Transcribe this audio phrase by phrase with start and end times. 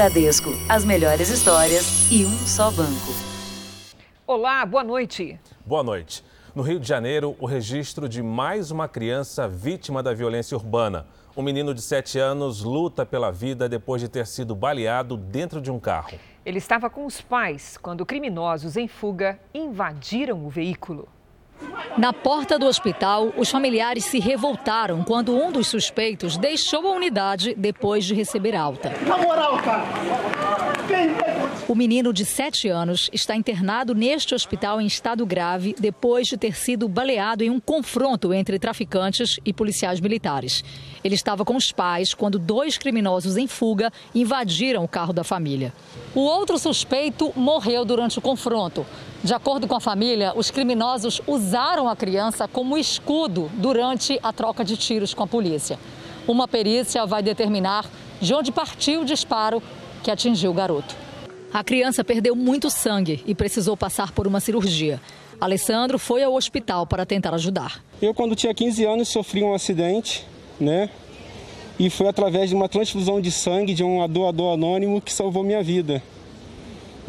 [0.00, 3.12] Bradesco, as melhores histórias e um só banco.
[4.26, 5.38] Olá, boa noite.
[5.66, 6.24] Boa noite.
[6.54, 11.06] No Rio de Janeiro, o registro de mais uma criança vítima da violência urbana.
[11.36, 15.70] Um menino de 7 anos luta pela vida depois de ter sido baleado dentro de
[15.70, 16.18] um carro.
[16.46, 21.08] Ele estava com os pais quando criminosos em fuga invadiram o veículo.
[21.96, 27.54] Na porta do hospital, os familiares se revoltaram quando um dos suspeitos deixou a unidade
[27.56, 28.92] depois de receber alta.
[29.06, 29.84] Na moral, cara!
[31.68, 36.56] O menino de 7 anos está internado neste hospital em estado grave depois de ter
[36.56, 40.64] sido baleado em um confronto entre traficantes e policiais militares.
[41.04, 45.72] Ele estava com os pais quando dois criminosos em fuga invadiram o carro da família.
[46.14, 48.84] O outro suspeito morreu durante o confronto.
[49.22, 54.64] De acordo com a família, os criminosos usaram a criança como escudo durante a troca
[54.64, 55.78] de tiros com a polícia.
[56.26, 57.84] Uma perícia vai determinar
[58.18, 59.62] de onde partiu o disparo
[60.02, 60.96] que atingiu o garoto.
[61.52, 64.98] A criança perdeu muito sangue e precisou passar por uma cirurgia.
[65.38, 67.84] Alessandro foi ao hospital para tentar ajudar.
[68.00, 70.24] Eu, quando tinha 15 anos, sofri um acidente,
[70.58, 70.88] né?
[71.78, 75.62] E foi através de uma transfusão de sangue de um doador anônimo que salvou minha
[75.62, 76.02] vida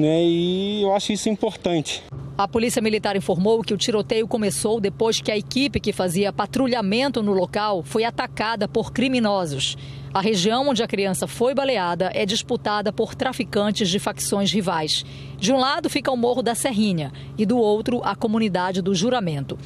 [0.01, 0.23] né?
[0.23, 2.03] E eu acho isso importante.
[2.37, 7.21] A Polícia Militar informou que o tiroteio começou depois que a equipe que fazia patrulhamento
[7.21, 9.77] no local foi atacada por criminosos.
[10.13, 15.05] A região onde a criança foi baleada é disputada por traficantes de facções rivais.
[15.37, 19.57] De um lado fica o Morro da Serrinha e do outro a comunidade do Juramento.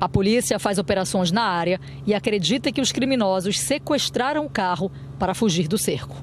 [0.00, 5.34] A polícia faz operações na área e acredita que os criminosos sequestraram o carro para
[5.34, 6.16] fugir do cerco.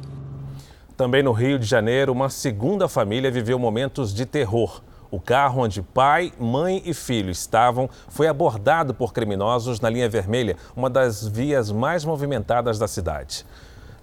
[1.02, 4.83] Também no Rio de Janeiro, uma segunda família viveu momentos de terror.
[5.09, 10.55] O carro onde pai, mãe e filho estavam foi abordado por criminosos na linha vermelha,
[10.75, 13.47] uma das vias mais movimentadas da cidade.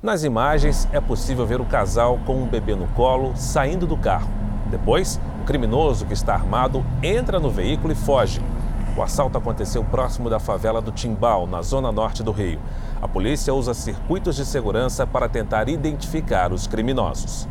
[0.03, 4.29] Nas imagens é possível ver o casal com um bebê no colo saindo do carro.
[4.67, 8.43] Depois, o criminoso que está armado entra no veículo e foge.
[8.99, 12.61] O assalto aconteceu próximo da favela do Timbal, na zona norte do Rio.
[13.01, 17.47] A polícia usa circuitos de segurança para tentar identificar os criminosos.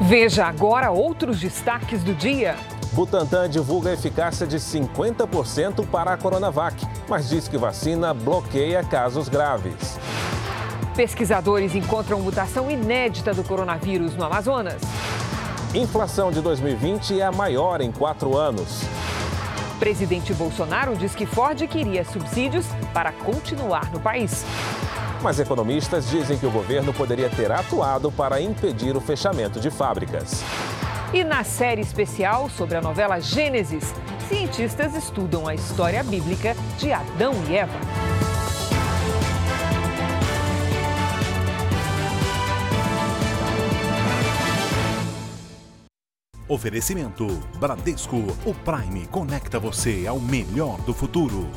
[0.00, 2.56] Veja agora outros destaques do dia.
[2.94, 9.28] Butantan divulga a eficácia de 50% para a Coronavac, mas diz que vacina bloqueia casos
[9.28, 10.00] graves.
[10.96, 14.82] Pesquisadores encontram mutação inédita do coronavírus no Amazonas.
[15.72, 18.80] Inflação de 2020 é a maior em quatro anos.
[19.78, 24.44] Presidente Bolsonaro diz que Ford queria subsídios para continuar no país.
[25.22, 30.42] Mas economistas dizem que o governo poderia ter atuado para impedir o fechamento de fábricas.
[31.12, 33.94] E na série especial sobre a novela Gênesis,
[34.28, 38.35] cientistas estudam a história bíblica de Adão e Eva.
[46.48, 47.26] Oferecimento
[47.58, 51.50] Bradesco, o Prime conecta você ao melhor do futuro.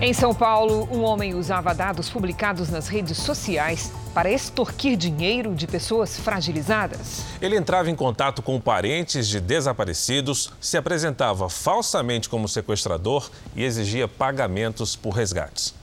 [0.00, 5.66] Em São Paulo, um homem usava dados publicados nas redes sociais para extorquir dinheiro de
[5.66, 7.24] pessoas fragilizadas.
[7.42, 14.06] Ele entrava em contato com parentes de desaparecidos, se apresentava falsamente como sequestrador e exigia
[14.06, 15.74] pagamentos por resgates.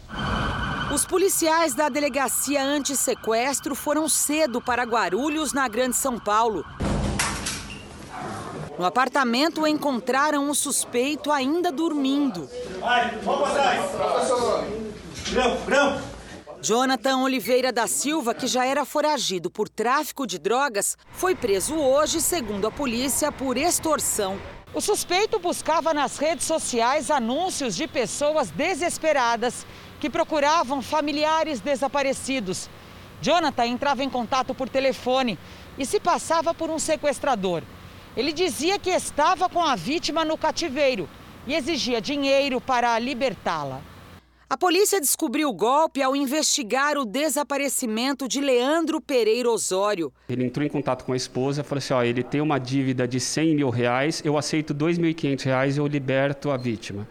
[0.97, 6.65] Os policiais da Delegacia Antissequestro foram cedo para Guarulhos, na Grande São Paulo.
[8.79, 12.49] No apartamento encontraram o suspeito ainda dormindo.
[12.79, 13.91] Vai, vamos atrás.
[16.63, 22.19] Jonathan Oliveira da Silva, que já era foragido por tráfico de drogas, foi preso hoje,
[22.19, 24.39] segundo a polícia, por extorsão.
[24.73, 29.63] O suspeito buscava nas redes sociais anúncios de pessoas desesperadas
[29.99, 32.69] que procuravam familiares desaparecidos.
[33.21, 35.37] Jonathan entrava em contato por telefone
[35.77, 37.63] e se passava por um sequestrador.
[38.15, 41.07] Ele dizia que estava com a vítima no cativeiro
[41.45, 43.81] e exigia dinheiro para libertá-la.
[44.49, 50.11] A polícia descobriu o golpe ao investigar o desaparecimento de Leandro Pereira Osório.
[50.29, 53.05] Ele entrou em contato com a esposa e falou assim: ó, ele tem uma dívida
[53.05, 57.05] de 100 mil reais, eu aceito 2.500 reais e eu liberto a vítima.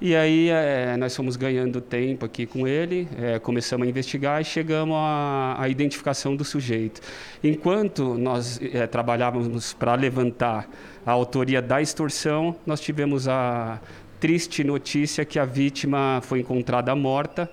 [0.00, 4.44] E aí é, nós fomos ganhando tempo aqui com ele, é, começamos a investigar e
[4.44, 7.00] chegamos à, identificação do sujeito.
[7.42, 10.70] Enquanto nós é, trabalhávamos para levantar
[11.04, 13.80] a autoria da extorsão, nós tivemos a
[14.20, 17.50] triste notícia que a vítima foi encontrada morta.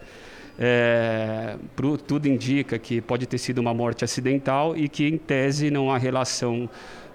[0.59, 1.55] É,
[2.05, 5.97] tudo indica que pode ter sido uma morte acidental e que, em tese, não há
[5.97, 6.69] relação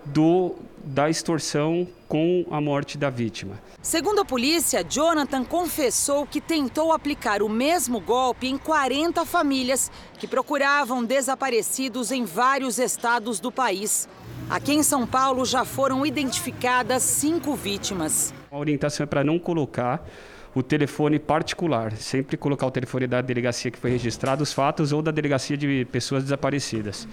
[0.05, 3.56] do da extorsão com a morte da vítima.
[3.82, 10.29] Segundo a polícia, Jonathan confessou que tentou aplicar o mesmo golpe em 40 famílias que
[10.29, 14.06] procuravam desaparecidos em vários estados do país.
[14.50, 18.35] Aqui em São Paulo já foram identificadas cinco vítimas.
[18.50, 20.06] A orientação é para não colocar
[20.55, 25.00] o telefone particular, sempre colocar o telefone da delegacia que foi registrado os fatos ou
[25.00, 27.09] da delegacia de pessoas desaparecidas.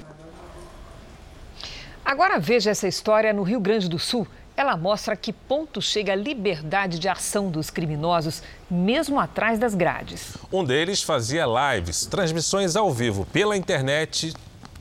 [2.03, 4.27] Agora veja essa história no Rio Grande do Sul.
[4.57, 10.35] Ela mostra que ponto chega a liberdade de ação dos criminosos, mesmo atrás das grades.
[10.51, 14.33] Um deles fazia lives, transmissões ao vivo pela internet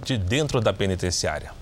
[0.02, 1.52] de dentro da penitenciária.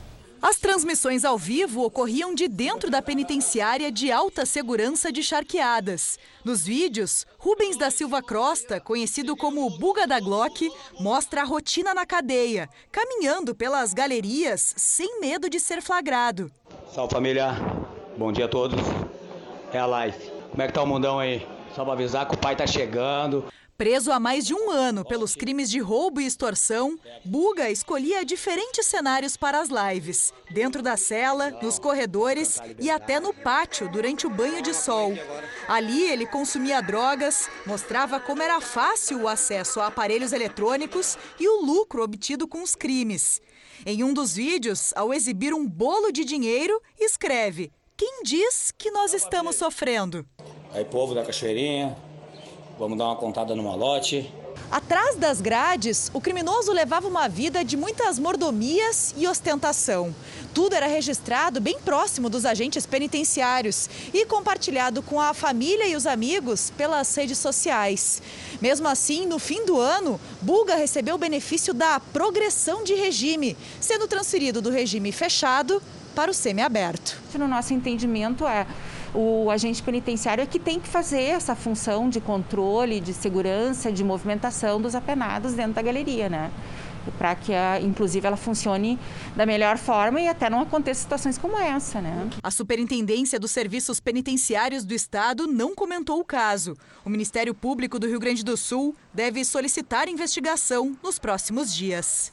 [0.40, 6.18] As transmissões ao vivo ocorriam de dentro da penitenciária de alta segurança de Charqueadas.
[6.44, 10.70] Nos vídeos, Rubens da Silva Crosta, conhecido como o Buga da Glock,
[11.00, 16.52] mostra a rotina na cadeia, caminhando pelas galerias sem medo de ser flagrado.
[16.94, 17.54] Salve família,
[18.16, 18.78] bom dia a todos.
[19.72, 20.16] É a live.
[20.50, 21.46] Como é que tá o mundão aí?
[21.74, 23.44] Só pra avisar que o pai tá chegando.
[23.76, 28.86] Preso há mais de um ano pelos crimes de roubo e extorsão, Buga escolhia diferentes
[28.86, 30.32] cenários para as lives.
[30.48, 35.12] Dentro da cela, nos corredores e até no pátio durante o banho de sol.
[35.66, 41.66] Ali ele consumia drogas, mostrava como era fácil o acesso a aparelhos eletrônicos e o
[41.66, 43.42] lucro obtido com os crimes.
[43.84, 49.14] Em um dos vídeos, ao exibir um bolo de dinheiro, escreve: Quem diz que nós
[49.14, 50.26] estamos sofrendo?
[50.72, 51.96] Aí, povo da Cachoeirinha,
[52.78, 54.32] Vamos dar uma contada no malote.
[54.70, 60.12] Atrás das grades, o criminoso levava uma vida de muitas mordomias e ostentação.
[60.52, 66.06] Tudo era registrado bem próximo dos agentes penitenciários e compartilhado com a família e os
[66.06, 68.20] amigos pelas redes sociais.
[68.60, 74.08] Mesmo assim, no fim do ano, Bulga recebeu o benefício da progressão de regime, sendo
[74.08, 75.80] transferido do regime fechado
[76.14, 77.18] para o semiaberto.
[77.34, 78.66] No nosso entendimento, é
[79.14, 84.02] o agente penitenciário é que tem que fazer essa função de controle, de segurança, de
[84.02, 86.50] movimentação dos apenados dentro da galeria, né?
[87.18, 88.98] para que, a, inclusive, ela funcione
[89.36, 92.30] da melhor forma e até não aconteça situações como essa, né?
[92.42, 96.76] A Superintendência dos Serviços Penitenciários do Estado não comentou o caso.
[97.04, 102.32] O Ministério Público do Rio Grande do Sul deve solicitar investigação nos próximos dias.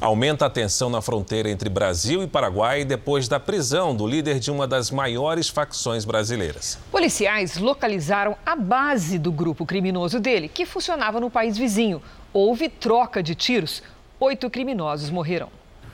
[0.00, 4.50] Aumenta a tensão na fronteira entre Brasil e Paraguai depois da prisão do líder de
[4.50, 6.78] uma das maiores facções brasileiras.
[6.90, 12.02] Policiais localizaram a base do grupo criminoso dele, que funcionava no país vizinho.
[12.32, 13.82] Houve troca de tiros.
[14.18, 15.48] Oito criminosos morreram.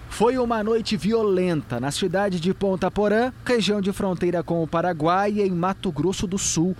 [0.08, 5.40] Foi uma noite violenta na cidade de Ponta Porã, região de fronteira com o Paraguai,
[5.40, 6.76] em Mato Grosso do Sul.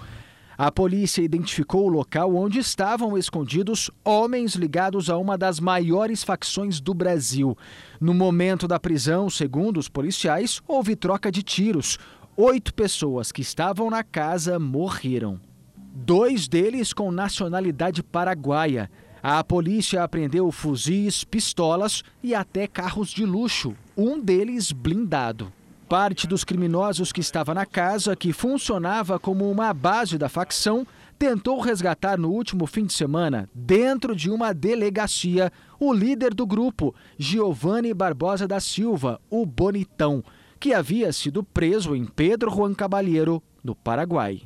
[0.58, 6.80] A polícia identificou o local onde estavam escondidos homens ligados a uma das maiores facções
[6.80, 7.58] do Brasil.
[8.00, 11.98] No momento da prisão, segundo os policiais, houve troca de tiros.
[12.34, 15.38] Oito pessoas que estavam na casa morreram.
[15.76, 18.90] Dois deles com nacionalidade paraguaia.
[19.22, 25.52] A polícia apreendeu fuzis, pistolas e até carros de luxo, um deles blindado.
[25.88, 30.84] Parte dos criminosos que estava na casa, que funcionava como uma base da facção,
[31.16, 36.92] tentou resgatar no último fim de semana, dentro de uma delegacia, o líder do grupo,
[37.16, 40.24] Giovanni Barbosa da Silva, o Bonitão,
[40.58, 44.42] que havia sido preso em Pedro Juan Cabalheiro, no Paraguai.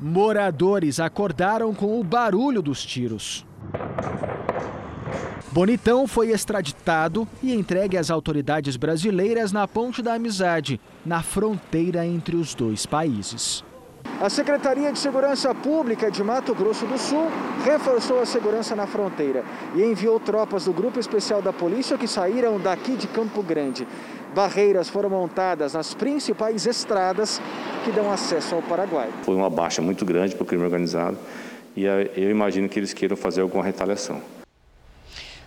[0.00, 3.46] Moradores acordaram com o barulho dos tiros.
[5.52, 12.36] Bonitão foi extraditado e entregue às autoridades brasileiras na Ponte da Amizade, na fronteira entre
[12.36, 13.64] os dois países.
[14.20, 17.26] A Secretaria de Segurança Pública de Mato Grosso do Sul
[17.64, 19.42] reforçou a segurança na fronteira
[19.74, 23.88] e enviou tropas do Grupo Especial da Polícia que saíram daqui de Campo Grande.
[24.32, 27.42] Barreiras foram montadas nas principais estradas
[27.84, 29.08] que dão acesso ao Paraguai.
[29.22, 31.18] Foi uma baixa muito grande para o crime organizado
[31.76, 34.22] e eu imagino que eles queiram fazer alguma retaliação.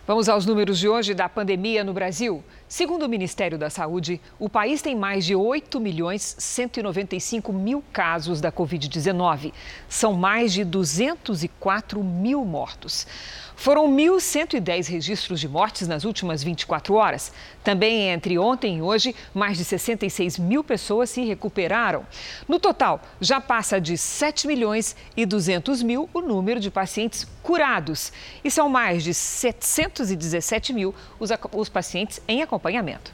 [0.05, 2.43] Vamos aos números de hoje da pandemia no Brasil.
[2.67, 8.41] Segundo o Ministério da Saúde, o país tem mais de 8 milhões 195 mil casos
[8.41, 9.53] da Covid-19.
[9.87, 13.07] São mais de 204 mil mortos.
[13.55, 17.31] Foram 1.110 registros de mortes nas últimas 24 horas.
[17.63, 22.05] Também entre ontem e hoje, mais de 66 mil pessoas se recuperaram.
[22.47, 28.11] No total, já passa de 7 milhões e 200 mil o número de pacientes curados.
[28.43, 33.11] E são mais de 717 mil os, os pacientes em acompanhamento.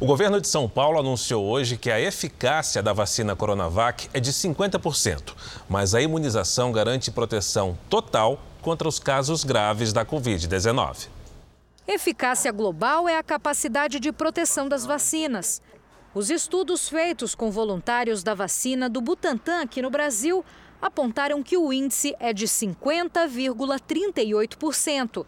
[0.00, 4.32] O governo de São Paulo anunciou hoje que a eficácia da vacina Coronavac é de
[4.32, 5.34] 50%,
[5.68, 11.08] mas a imunização garante proteção total contra os casos graves da Covid-19.
[11.86, 15.60] Eficácia global é a capacidade de proteção das vacinas.
[16.14, 20.42] Os estudos feitos com voluntários da vacina do Butantan aqui no Brasil
[20.80, 25.26] apontaram que o índice é de 50,38%.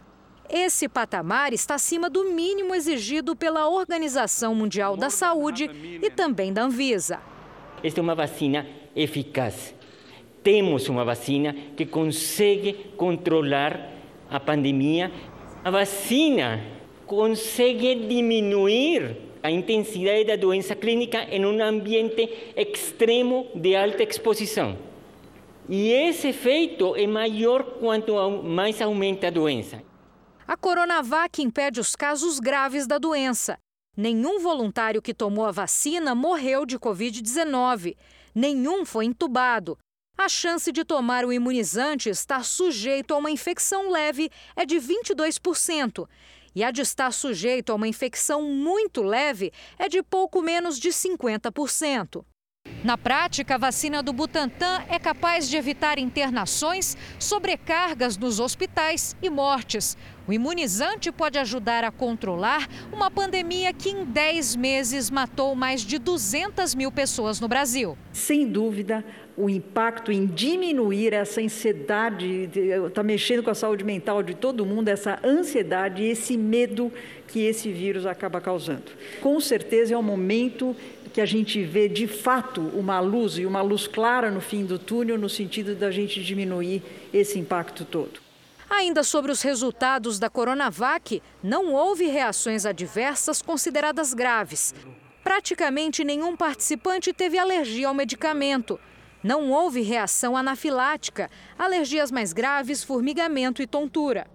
[0.49, 5.69] Esse patamar está acima do mínimo exigido pela Organização Mundial da Saúde
[6.01, 7.19] e também da Anvisa.
[7.83, 8.65] Esta é uma vacina
[8.95, 9.76] eficaz.
[10.47, 13.91] Temos uma vacina que consegue controlar
[14.29, 15.11] a pandemia.
[15.61, 16.63] A vacina
[17.05, 24.77] consegue diminuir a intensidade da doença clínica em um ambiente extremo de alta exposição.
[25.67, 29.83] E esse efeito é maior quanto mais aumenta a doença.
[30.47, 33.59] A Coronavac impede os casos graves da doença.
[33.97, 37.97] Nenhum voluntário que tomou a vacina morreu de Covid-19.
[38.33, 39.77] Nenhum foi entubado.
[40.17, 46.09] A chance de tomar o imunizante estar sujeito a uma infecção leve é de 22%.
[46.55, 50.89] E a de estar sujeito a uma infecção muito leve é de pouco menos de
[50.89, 52.25] 50%.
[52.83, 59.29] Na prática, a vacina do Butantan é capaz de evitar internações, sobrecargas nos hospitais e
[59.29, 59.97] mortes.
[60.27, 65.97] O imunizante pode ajudar a controlar uma pandemia que em 10 meses matou mais de
[65.97, 67.97] 200 mil pessoas no Brasil.
[68.11, 69.03] Sem dúvida,
[69.37, 72.49] o impacto em diminuir essa ansiedade,
[72.87, 76.91] está mexendo com a saúde mental de todo mundo, essa ansiedade e esse medo
[77.27, 78.91] que esse vírus acaba causando.
[79.21, 80.75] Com certeza é um momento
[81.17, 84.77] que a gente vê de fato uma luz e uma luz clara no fim do
[84.77, 88.19] túnel, no sentido da gente diminuir esse impacto todo.
[88.69, 94.75] Ainda sobre os resultados da Coronavac, não houve reações adversas consideradas graves.
[95.23, 98.79] Praticamente nenhum participante teve alergia ao medicamento.
[99.23, 104.27] Não houve reação anafilática, alergias mais graves, formigamento e tontura.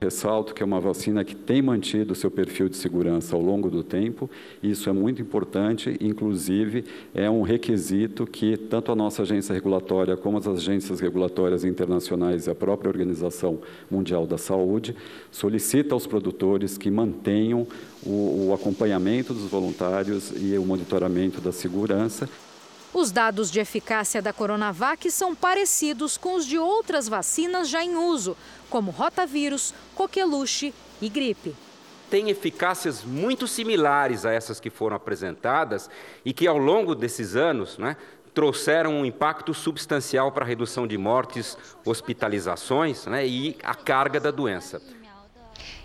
[0.00, 3.82] Ressalto que é uma vacina que tem mantido seu perfil de segurança ao longo do
[3.82, 4.30] tempo.
[4.62, 10.38] Isso é muito importante, inclusive é um requisito que tanto a nossa agência regulatória como
[10.38, 13.58] as agências regulatórias internacionais e a própria Organização
[13.90, 14.94] Mundial da Saúde
[15.32, 17.66] solicita aos produtores que mantenham
[18.06, 22.28] o, o acompanhamento dos voluntários e o monitoramento da segurança.
[22.92, 27.96] Os dados de eficácia da Coronavac são parecidos com os de outras vacinas já em
[27.96, 28.36] uso,
[28.70, 31.54] como rotavírus, coqueluche e gripe.
[32.10, 35.90] Tem eficácias muito similares a essas que foram apresentadas
[36.24, 37.96] e que, ao longo desses anos, né,
[38.32, 44.30] trouxeram um impacto substancial para a redução de mortes, hospitalizações né, e a carga da
[44.30, 44.80] doença.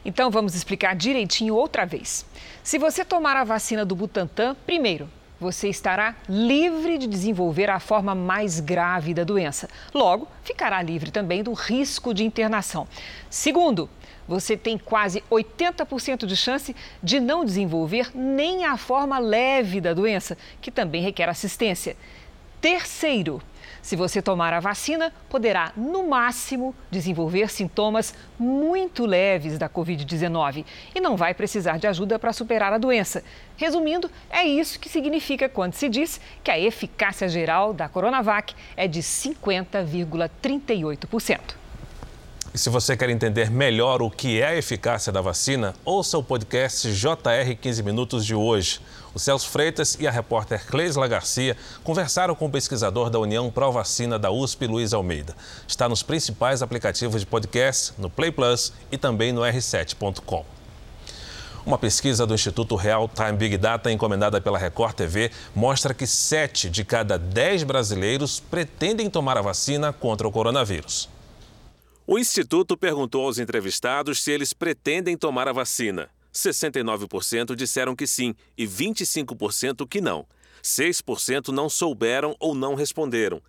[0.06, 2.26] Então vamos explicar direitinho outra vez.
[2.64, 5.10] Se você tomar a vacina do Butantan, primeiro,
[5.44, 9.70] você estará livre de desenvolver a forma mais grave da doença.
[9.94, 12.88] Logo, ficará livre também do risco de internação.
[13.30, 13.90] Segundo,
[14.26, 16.74] você tem quase 80% de chance
[17.04, 21.98] de não desenvolver nem a forma leve da doença, que também requer assistência.
[22.62, 23.42] Terceiro,
[23.84, 30.64] se você tomar a vacina, poderá, no máximo, desenvolver sintomas muito leves da Covid-19
[30.96, 33.22] e não vai precisar de ajuda para superar a doença.
[33.58, 38.88] Resumindo, é isso que significa quando se diz que a eficácia geral da Coronavac é
[38.88, 41.42] de 50,38%.
[42.54, 46.24] E se você quer entender melhor o que é a eficácia da vacina, ouça o
[46.24, 48.80] podcast JR 15 Minutos de hoje.
[49.16, 53.72] O Celso Freitas e a repórter Cleisla Garcia conversaram com o pesquisador da União Pro
[53.72, 55.36] Vacina da USP, Luiz Almeida.
[55.68, 60.44] Está nos principais aplicativos de podcast, no Play Plus e também no r7.com.
[61.64, 66.68] Uma pesquisa do Instituto Real Time Big Data, encomendada pela Record TV, mostra que 7
[66.70, 71.08] de cada 10 brasileiros pretendem tomar a vacina contra o coronavírus.
[72.06, 76.10] O Instituto perguntou aos entrevistados se eles pretendem tomar a vacina.
[76.34, 80.26] 69% disseram que sim e 25% que não.
[80.64, 83.42] 6% não souberam ou não responderam.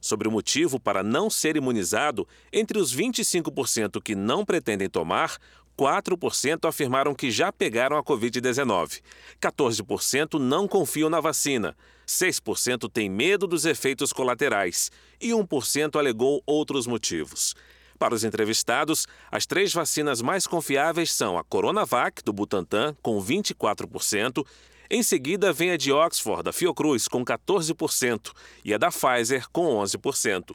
[0.00, 5.38] Sobre o motivo para não ser imunizado, entre os 25% que não pretendem tomar,
[5.78, 9.00] 4% afirmaram que já pegaram a Covid-19.
[9.40, 11.76] 14% não confiam na vacina.
[12.06, 14.90] 6% têm medo dos efeitos colaterais.
[15.20, 17.54] E 1% alegou outros motivos.
[18.02, 24.44] Para os entrevistados, as três vacinas mais confiáveis são a Coronavac, do Butantan, com 24%,
[24.90, 28.32] em seguida vem a de Oxford, da Fiocruz, com 14%,
[28.64, 30.50] e a da Pfizer, com 11%.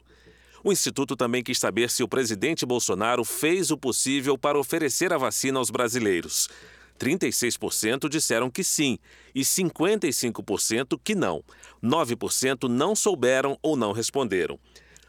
[0.62, 5.16] O Instituto também quis saber se o presidente Bolsonaro fez o possível para oferecer a
[5.16, 6.50] vacina aos brasileiros.
[7.00, 8.98] 36% disseram que sim
[9.34, 11.42] e 55% que não.
[11.82, 14.60] 9% não souberam ou não responderam.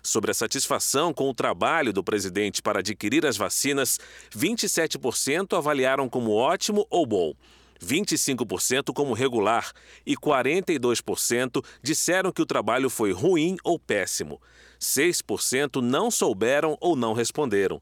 [0.02, 4.00] Sobre a satisfação com o trabalho do presidente para adquirir as vacinas,
[4.36, 7.34] 27% avaliaram como ótimo ou bom.
[7.82, 9.72] 25% como regular
[10.06, 14.42] e 42% disseram que o trabalho foi ruim ou péssimo.
[14.80, 17.82] 6% não souberam ou não responderam.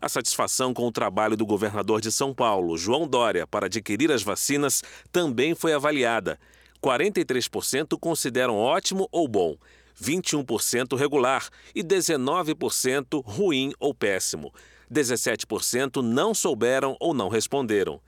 [0.00, 4.22] A satisfação com o trabalho do governador de São Paulo, João Dória, para adquirir as
[4.22, 6.38] vacinas também foi avaliada.
[6.82, 9.56] 43% consideram ótimo ou bom,
[10.00, 14.52] 21% regular e 19% ruim ou péssimo.
[14.92, 18.00] 17% não souberam ou não responderam.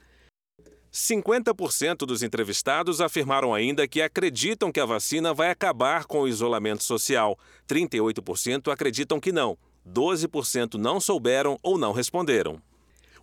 [0.92, 6.84] 50% dos entrevistados afirmaram ainda que acreditam que a vacina vai acabar com o isolamento
[6.84, 7.36] social.
[7.68, 9.58] 38% acreditam que não.
[9.84, 12.62] 12% não souberam ou não responderam.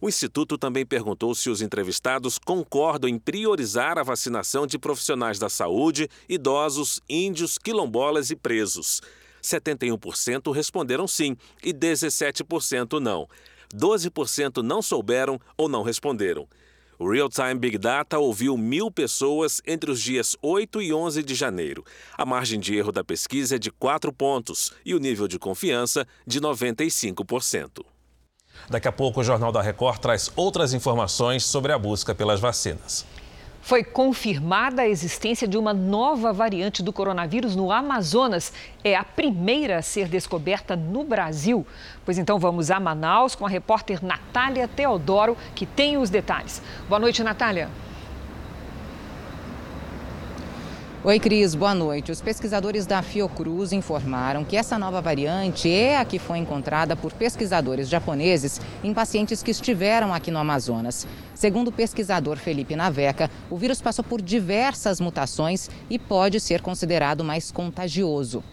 [0.02, 5.48] O Instituto também perguntou se os entrevistados concordam em priorizar a vacinação de profissionais da
[5.48, 9.00] saúde, idosos, índios, quilombolas e presos.
[9.44, 13.30] 71% responderam sim e 17% não.
[13.76, 16.48] 12% não souberam ou não responderam.
[16.98, 21.36] O Real Time Big Data ouviu mil pessoas entre os dias 8 e 11 de
[21.36, 21.86] janeiro.
[22.18, 26.08] A margem de erro da pesquisa é de 4 pontos e o nível de confiança
[26.26, 27.86] de 95%.
[28.70, 33.06] Daqui a pouco, o Jornal da Record traz outras informações sobre a busca pelas vacinas.
[33.62, 38.52] Foi confirmada a existência de uma nova variante do coronavírus no Amazonas.
[38.84, 41.66] É a primeira a ser descoberta no Brasil.
[42.04, 46.62] Pois então vamos a Manaus com a repórter Natália Teodoro, que tem os detalhes.
[46.90, 47.70] Boa noite, Natália.
[51.04, 52.12] Oi, Cris, boa noite.
[52.12, 57.12] Os pesquisadores da Fiocruz informaram que essa nova variante é a que foi encontrada por
[57.12, 61.08] pesquisadores japoneses em pacientes que estiveram aqui no Amazonas.
[61.34, 67.24] Segundo o pesquisador Felipe Naveca, o vírus passou por diversas mutações e pode ser considerado
[67.24, 68.44] mais contagioso.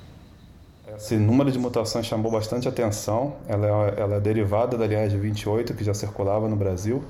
[0.97, 3.35] Esse número de mutações chamou bastante atenção.
[3.47, 7.05] Ela é, ela é derivada da linhagem 28, que já circulava no Brasil,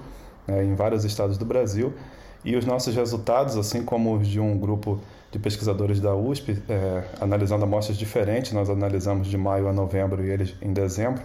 [0.48, 1.94] né, em vários estados do Brasil.
[2.44, 7.04] E os nossos resultados, assim como os de um grupo de pesquisadores da USP, é,
[7.20, 11.22] analisando amostras diferentes, nós analisamos de maio a novembro e eles em dezembro,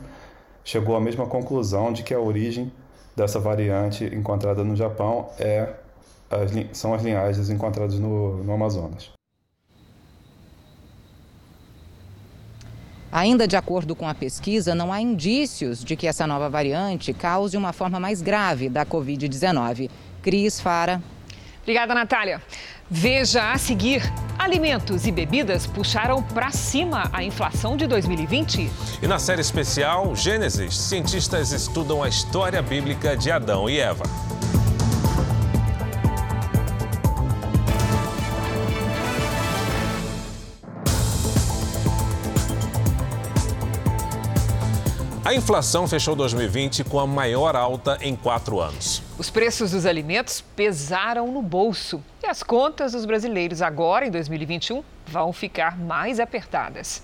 [0.63, 2.71] chegou à mesma conclusão de que a origem
[3.15, 5.69] dessa variante encontrada no Japão é
[6.29, 9.11] as, são as linhagens encontradas no, no Amazonas.
[13.11, 17.55] Ainda de acordo com a pesquisa, não há indícios de que essa nova variante cause
[17.55, 19.87] uma forma mais grave da Covid-19.
[20.23, 20.99] Cris Fara.
[21.63, 22.41] Obrigada, Natália.
[22.89, 24.03] Veja a seguir:
[24.37, 28.69] alimentos e bebidas puxaram para cima a inflação de 2020.
[29.01, 34.03] E na série especial Gênesis, cientistas estudam a história bíblica de Adão e Eva.
[45.25, 49.01] A inflação fechou 2020 com a maior alta em quatro anos.
[49.17, 54.83] Os preços dos alimentos pesaram no bolso e as contas dos brasileiros agora, em 2021,
[55.07, 57.01] vão ficar mais apertadas.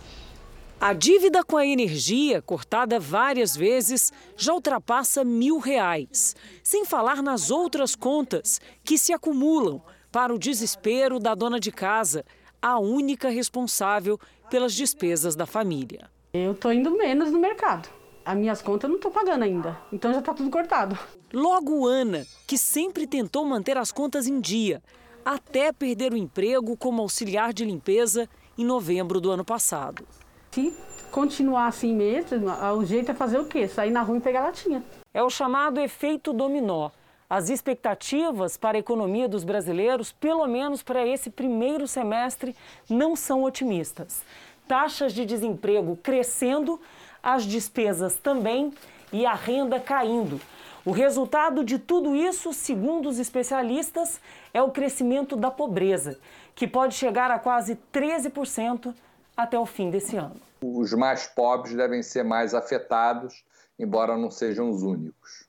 [0.81, 6.35] A dívida com a energia, cortada várias vezes, já ultrapassa mil reais.
[6.61, 12.25] Sem falar nas outras contas que se acumulam para o desespero da dona de casa,
[12.61, 16.09] a única responsável pelas despesas da família.
[16.33, 17.98] Eu estou indo menos no mercado
[18.29, 19.75] as minhas contas eu não estou pagando ainda.
[19.91, 20.95] Então já está tudo cortado.
[21.33, 24.83] Logo Ana, que sempre tentou manter as contas em dia,
[25.25, 30.05] até perder o emprego como auxiliar de limpeza em novembro do ano passado.
[30.51, 30.71] Se
[31.09, 33.67] continuar assim mesmo, o jeito é fazer o quê?
[33.67, 34.83] Sair na rua e pegar latinha.
[35.11, 36.91] É o chamado efeito dominó.
[37.27, 42.55] As expectativas para a economia dos brasileiros, pelo menos para esse primeiro semestre,
[42.87, 44.23] não são otimistas.
[44.67, 46.79] Taxas de desemprego crescendo
[47.21, 48.73] as despesas também
[49.11, 50.39] e a renda caindo.
[50.85, 54.19] O resultado de tudo isso, segundo os especialistas,
[54.53, 56.17] é o crescimento da pobreza,
[56.55, 58.93] que pode chegar a quase 13%
[59.37, 60.35] até o fim desse ano.
[60.61, 63.43] Os mais pobres devem ser mais afetados,
[63.77, 65.47] embora não sejam os únicos.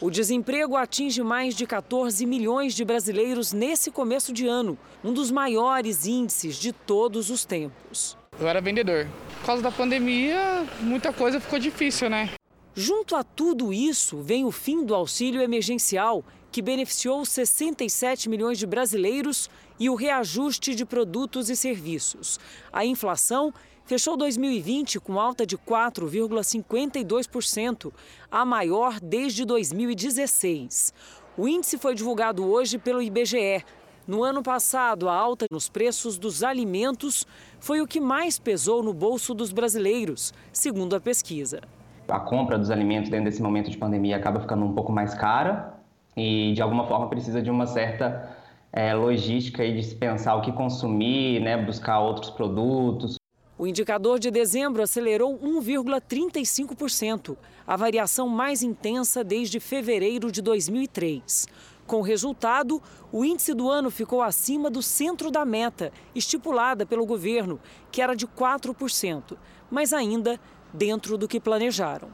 [0.00, 5.30] O desemprego atinge mais de 14 milhões de brasileiros nesse começo de ano, um dos
[5.30, 8.17] maiores índices de todos os tempos.
[8.40, 9.08] Eu era vendedor.
[9.40, 12.30] Por causa da pandemia, muita coisa ficou difícil, né?
[12.74, 18.66] Junto a tudo isso, vem o fim do auxílio emergencial, que beneficiou 67 milhões de
[18.66, 22.38] brasileiros, e o reajuste de produtos e serviços.
[22.72, 23.52] A inflação
[23.84, 27.92] fechou 2020 com alta de 4,52%,
[28.30, 30.92] a maior desde 2016.
[31.36, 33.64] O índice foi divulgado hoje pelo IBGE.
[34.08, 37.26] No ano passado, a alta nos preços dos alimentos
[37.60, 41.60] foi o que mais pesou no bolso dos brasileiros, segundo a pesquisa.
[42.08, 45.74] A compra dos alimentos dentro desse momento de pandemia acaba ficando um pouco mais cara,
[46.16, 48.34] e de alguma forma precisa de uma certa
[48.72, 53.16] é, logística e de se pensar o que consumir, né, buscar outros produtos.
[53.58, 61.46] O indicador de dezembro acelerou 1,35%, a variação mais intensa desde fevereiro de 2003.
[61.88, 67.06] Com o resultado, o índice do ano ficou acima do centro da meta, estipulada pelo
[67.06, 67.58] governo,
[67.90, 69.38] que era de 4%,
[69.70, 70.38] mas ainda
[70.70, 72.10] dentro do que planejaram.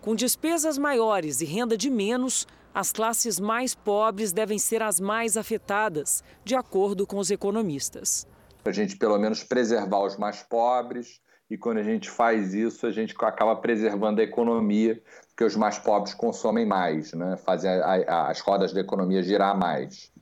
[0.00, 5.36] Com despesas maiores e renda de menos, as classes mais pobres devem ser as mais
[5.36, 8.26] afetadas, de acordo com os economistas.
[8.64, 12.90] A gente, pelo menos, preservar os mais pobres, e quando a gente faz isso, a
[12.90, 15.02] gente acaba preservando a economia,
[15.34, 17.36] porque os mais pobres consomem mais, né?
[17.44, 20.12] fazem a, a, as rodas da economia girar mais.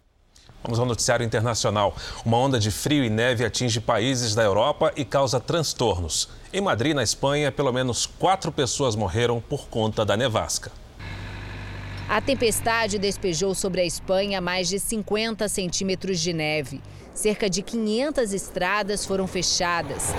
[0.64, 1.94] Vamos ao noticiário internacional.
[2.25, 6.31] Uma onda de frio e neve atinge países da Europa e causa transtornos.
[6.53, 10.72] Em Madrid, na Espanha, pelo menos quatro pessoas morreram por conta da nevasca.
[12.09, 16.81] A tempestade despejou sobre a Espanha mais de 50 centímetros de neve.
[17.12, 20.14] Cerca de 500 estradas foram fechadas.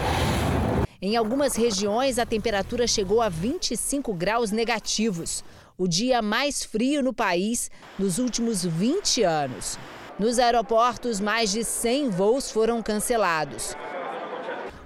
[1.06, 5.44] Em algumas regiões, a temperatura chegou a 25 graus negativos,
[5.78, 9.78] o dia mais frio no país nos últimos 20 anos.
[10.18, 13.76] Nos aeroportos, mais de 100 voos foram cancelados.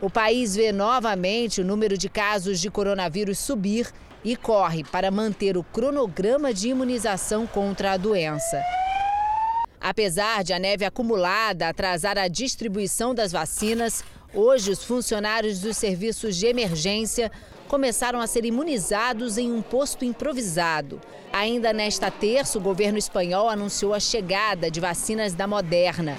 [0.02, 3.88] O país vê novamente o número de casos de coronavírus subir
[4.24, 8.60] e corre para manter o cronograma de imunização contra a doença.
[9.80, 14.04] Apesar de a neve acumulada atrasar a distribuição das vacinas,
[14.34, 17.32] Hoje, os funcionários dos serviços de emergência
[17.68, 21.00] começaram a ser imunizados em um posto improvisado.
[21.32, 26.18] Ainda nesta terça, o governo espanhol anunciou a chegada de vacinas da Moderna.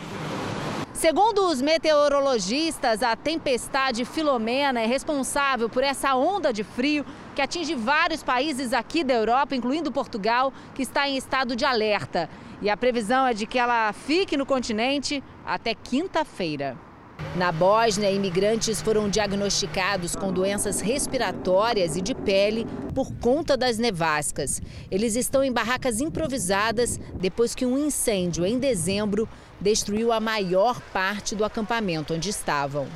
[0.94, 7.04] Segundo os meteorologistas, a tempestade Filomena é responsável por essa onda de frio
[7.36, 12.28] que atinge vários países aqui da Europa, incluindo Portugal, que está em estado de alerta.
[12.60, 16.87] E a previsão é de que ela fique no continente até quinta-feira.
[17.36, 24.60] Na Bósnia, imigrantes foram diagnosticados com doenças respiratórias e de pele por conta das nevascas.
[24.90, 29.28] Eles estão em barracas improvisadas depois que um incêndio em dezembro
[29.60, 32.88] destruiu a maior parte do acampamento onde estavam.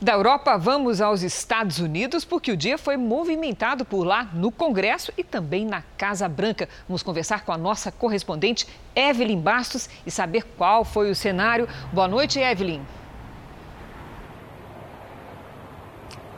[0.00, 5.12] Da Europa, vamos aos Estados Unidos, porque o dia foi movimentado por lá no Congresso
[5.16, 6.68] e também na Casa Branca.
[6.88, 8.66] Vamos conversar com a nossa correspondente,
[8.96, 11.68] Evelyn Bastos, e saber qual foi o cenário.
[11.92, 12.80] Boa noite, Evelyn.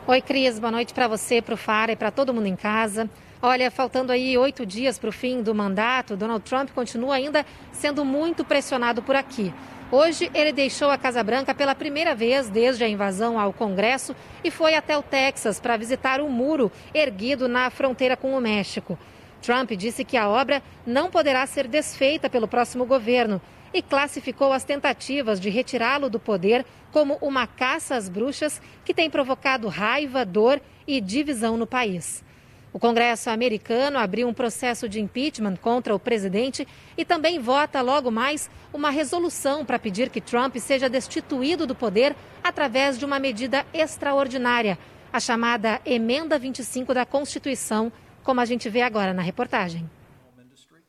[0.07, 3.09] Oi, Cris, boa noite para você, para o Fara e para todo mundo em casa.
[3.41, 8.05] Olha, faltando aí oito dias para o fim do mandato, Donald Trump continua ainda sendo
[8.05, 9.51] muito pressionado por aqui.
[9.91, 14.51] Hoje, ele deixou a Casa Branca pela primeira vez desde a invasão ao Congresso e
[14.51, 18.99] foi até o Texas para visitar o muro erguido na fronteira com o México.
[19.41, 23.41] Trump disse que a obra não poderá ser desfeita pelo próximo governo
[23.73, 26.63] e classificou as tentativas de retirá-lo do poder
[26.95, 32.23] como uma caça às bruxas que tem provocado raiva, dor e divisão no país.
[32.71, 36.65] O Congresso americano abriu um processo de impeachment contra o presidente
[36.97, 42.15] e também vota logo mais uma resolução para pedir que Trump seja destituído do poder
[42.41, 44.79] através de uma medida extraordinária,
[45.11, 47.91] a chamada Emenda 25 da Constituição,
[48.23, 49.85] como a gente vê agora na reportagem.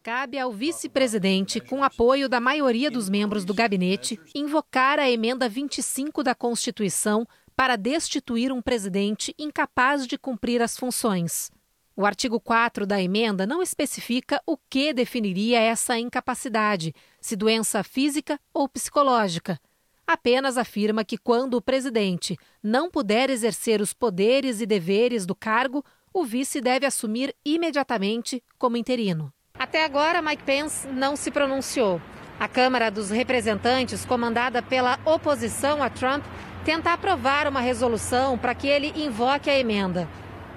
[0.07, 6.23] Cabe ao vice-presidente, com apoio da maioria dos membros do gabinete, invocar a emenda 25
[6.23, 11.51] da Constituição para destituir um presidente incapaz de cumprir as funções.
[11.97, 18.39] O artigo 4 da emenda não especifica o que definiria essa incapacidade, se doença física
[18.55, 19.61] ou psicológica.
[20.07, 25.85] Apenas afirma que, quando o presidente não puder exercer os poderes e deveres do cargo,
[26.15, 29.33] o vice deve assumir imediatamente como interino.
[29.59, 32.01] Até agora, Mike Pence não se pronunciou.
[32.39, 36.23] A Câmara dos Representantes, comandada pela oposição a Trump,
[36.65, 40.07] tenta aprovar uma resolução para que ele invoque a emenda.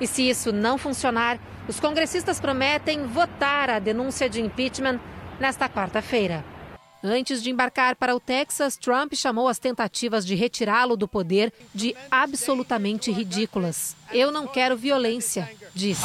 [0.02, 5.00] E se isso não funcionar, os congressistas prometem votar a denúncia de impeachment
[5.40, 6.44] nesta quarta-feira.
[7.02, 11.96] Antes de embarcar para o Texas, Trump chamou as tentativas de retirá-lo do poder de
[12.12, 13.96] absolutamente ridículas.
[14.12, 16.04] Eu não quero violência, disse.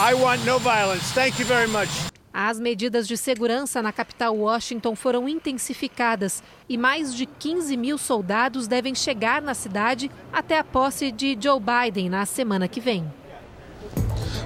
[2.36, 8.66] As medidas de segurança na capital Washington foram intensificadas e mais de 15 mil soldados
[8.66, 13.04] devem chegar na cidade até a posse de Joe Biden na semana que vem.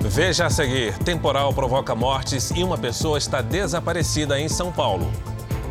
[0.03, 5.11] Veja a seguir: temporal provoca mortes e uma pessoa está desaparecida em São Paulo.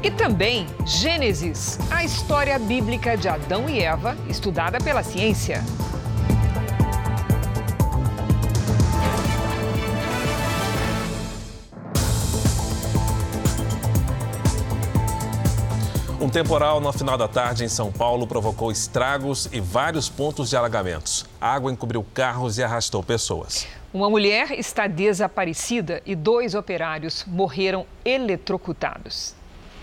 [0.02, 5.64] E também Gênesis, a história bíblica de Adão e Eva, estudada pela ciência.
[16.20, 20.58] Um temporal no final da tarde em São Paulo provocou estragos e vários pontos de
[20.58, 21.24] alagamentos.
[21.40, 23.68] A água encobriu carros e arrastou pessoas.
[23.94, 29.36] Uma mulher está desaparecida e dois operários morreram eletrocutados.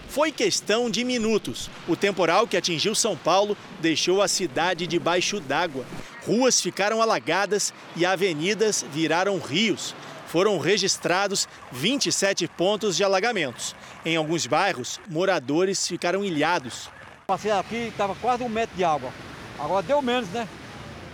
[0.08, 1.70] Foi questão de minutos.
[1.86, 5.84] O temporal que atingiu São Paulo deixou a cidade debaixo d'água.
[6.26, 9.94] Ruas ficaram alagadas e avenidas viraram rios
[10.34, 13.72] foram registrados 27 pontos de alagamentos.
[14.04, 16.90] Em alguns bairros, moradores ficaram ilhados.
[17.24, 19.12] Passei aqui, estava quase um metro de água.
[19.56, 20.48] Agora deu menos, né?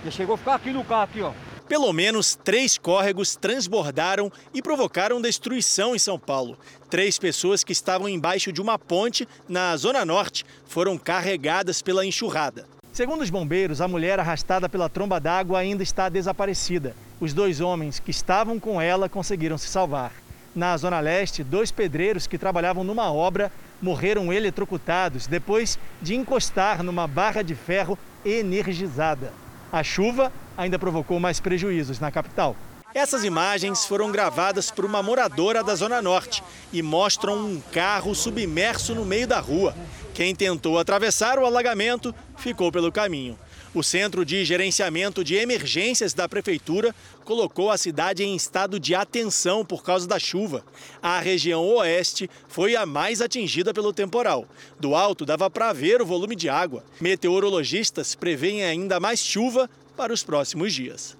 [0.06, 1.32] Já chegou a ficar aqui no carro, aqui, ó.
[1.68, 6.58] Pelo menos três córregos transbordaram e provocaram destruição em São Paulo.
[6.88, 12.66] Três pessoas que estavam embaixo de uma ponte na Zona Norte foram carregadas pela enxurrada.
[12.90, 16.96] Segundo os bombeiros, a mulher arrastada pela tromba d'água ainda está desaparecida.
[17.20, 20.12] Os dois homens que estavam com ela conseguiram se salvar.
[20.54, 27.06] Na Zona Leste, dois pedreiros que trabalhavam numa obra morreram eletrocutados depois de encostar numa
[27.06, 29.32] barra de ferro energizada.
[29.70, 32.56] A chuva ainda provocou mais prejuízos na capital.
[32.92, 38.94] Essas imagens foram gravadas por uma moradora da Zona Norte e mostram um carro submerso
[38.94, 39.76] no meio da rua.
[40.12, 43.38] Quem tentou atravessar o alagamento ficou pelo caminho.
[43.72, 46.92] O Centro de Gerenciamento de Emergências da Prefeitura
[47.24, 50.64] colocou a cidade em estado de atenção por causa da chuva.
[51.00, 54.44] A região oeste foi a mais atingida pelo temporal.
[54.80, 56.82] Do alto dava para ver o volume de água.
[57.00, 61.16] Meteorologistas preveem ainda mais chuva para os próximos dias.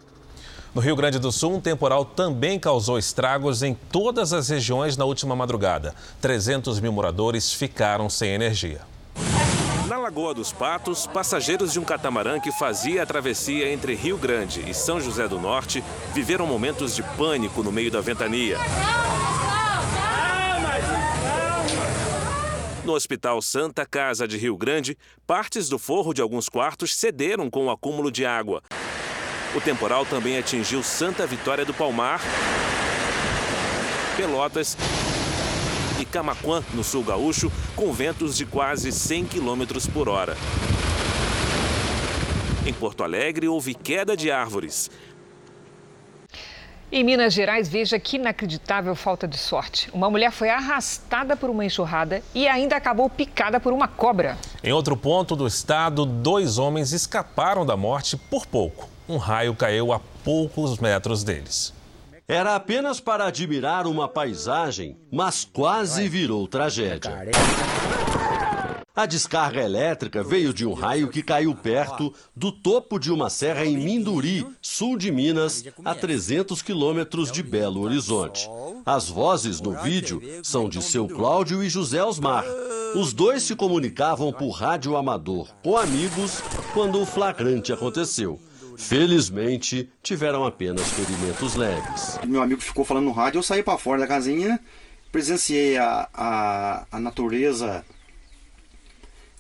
[0.75, 5.05] No Rio Grande do Sul, um temporal também causou estragos em todas as regiões na
[5.05, 5.95] última madrugada.
[6.21, 8.81] 300 mil moradores ficaram sem energia.
[9.91, 14.61] Na Lagoa dos Patos, passageiros de um catamarã que fazia a travessia entre Rio Grande
[14.71, 15.83] e São José do Norte
[16.15, 18.57] viveram momentos de pânico no meio da ventania.
[22.85, 27.67] No Hospital Santa Casa de Rio Grande, partes do forro de alguns quartos cederam com
[27.67, 28.63] o acúmulo de água.
[29.57, 32.21] O temporal também atingiu Santa Vitória do Palmar,
[34.17, 34.77] Pelotas
[36.11, 40.37] Camaquã, no sul gaúcho, com ventos de quase 100 km por hora.
[42.67, 44.91] Em Porto Alegre, houve queda de árvores.
[46.93, 49.89] Em Minas Gerais, veja que inacreditável falta de sorte.
[49.93, 54.37] Uma mulher foi arrastada por uma enxurrada e ainda acabou picada por uma cobra.
[54.63, 59.93] Em outro ponto do estado, dois homens escaparam da morte por pouco um raio caiu
[59.93, 61.75] a poucos metros deles.
[62.31, 67.29] Era apenas para admirar uma paisagem, mas quase virou tragédia.
[68.95, 73.67] A descarga elétrica veio de um raio que caiu perto do topo de uma serra
[73.67, 78.49] em Minduri, sul de Minas, a 300 quilômetros de Belo Horizonte.
[78.87, 82.45] As vozes no vídeo são de seu Cláudio e José Osmar.
[82.95, 86.41] Os dois se comunicavam por rádio amador com amigos
[86.73, 88.39] quando o flagrante aconteceu.
[88.81, 92.19] Felizmente, tiveram apenas ferimentos leves.
[92.27, 94.59] Meu amigo ficou falando no rádio, eu saí para fora da casinha,
[95.13, 97.85] presenciei a, a, a, natureza,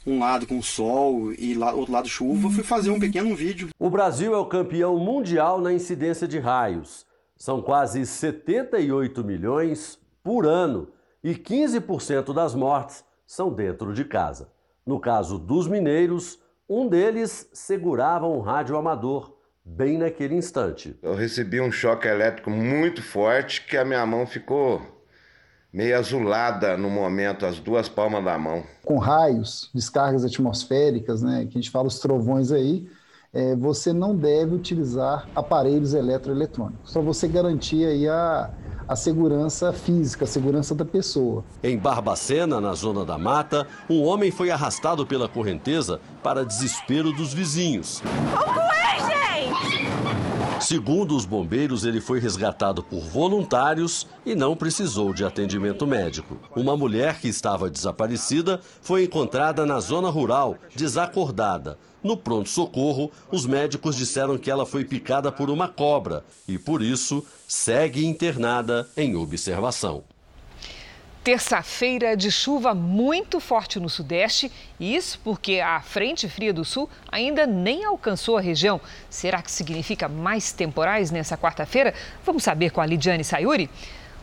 [0.06, 3.70] um lado com sol e lá, outro lado chuva, fui fazer um pequeno vídeo.
[3.78, 7.06] O Brasil é o campeão mundial na incidência de raios.
[7.34, 10.88] São quase 78 milhões por ano
[11.24, 14.52] e 15% das mortes são dentro de casa.
[14.84, 16.38] No caso dos mineiros,
[16.70, 20.96] um deles segurava um rádio amador bem naquele instante.
[21.02, 24.80] Eu recebi um choque elétrico muito forte que a minha mão ficou
[25.72, 28.62] meio azulada no momento, as duas palmas da mão.
[28.84, 32.88] Com raios, descargas atmosféricas, né, que a gente fala os trovões aí,
[33.32, 36.92] é, você não deve utilizar aparelhos eletroeletrônicos.
[36.92, 38.48] Só você garantir aí a,
[38.90, 41.44] a segurança física, a segurança da pessoa.
[41.62, 47.32] Em Barbacena, na zona da mata, um homem foi arrastado pela correnteza para desespero dos
[47.32, 48.02] vizinhos.
[50.60, 56.36] Segundo os bombeiros, ele foi resgatado por voluntários e não precisou de atendimento médico.
[56.54, 61.78] Uma mulher que estava desaparecida foi encontrada na zona rural, desacordada.
[62.02, 67.24] No pronto-socorro, os médicos disseram que ela foi picada por uma cobra e, por isso,
[67.48, 70.04] segue internada em observação.
[71.22, 77.46] Terça-feira de chuva muito forte no Sudeste, isso porque a frente fria do Sul ainda
[77.46, 78.80] nem alcançou a região.
[79.10, 81.92] Será que significa mais temporais nessa quarta-feira?
[82.24, 83.68] Vamos saber com a Lidiane Sayuri.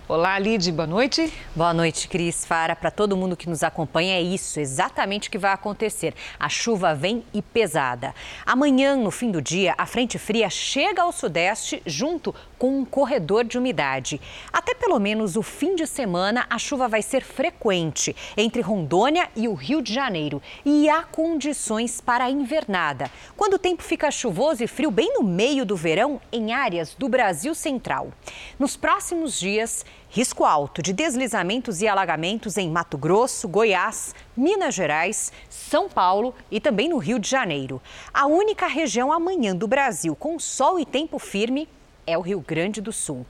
[0.09, 1.33] Olá, Lid, boa noite.
[1.53, 2.77] Boa noite, Cris Fara.
[2.77, 6.15] Para todo mundo que nos acompanha, é isso, exatamente o que vai acontecer.
[6.39, 8.15] A chuva vem e pesada.
[8.45, 13.43] Amanhã, no fim do dia, a frente fria chega ao sudeste junto com um corredor
[13.43, 14.19] de umidade.
[14.51, 19.47] Até pelo menos o fim de semana, a chuva vai ser frequente entre Rondônia e
[19.47, 20.41] o Rio de Janeiro.
[20.65, 25.23] E há condições para a invernada, quando o tempo fica chuvoso e frio bem no
[25.23, 28.11] meio do verão em áreas do Brasil Central.
[28.59, 35.33] Nos próximos dias, Risco alto de deslizamentos e alagamentos em Mato Grosso, Goiás, Minas Gerais,
[35.49, 37.81] São Paulo e também no Rio de Janeiro.
[38.13, 41.67] A única região amanhã do Brasil com sol e tempo firme
[42.07, 43.25] é o Rio Grande do Sul.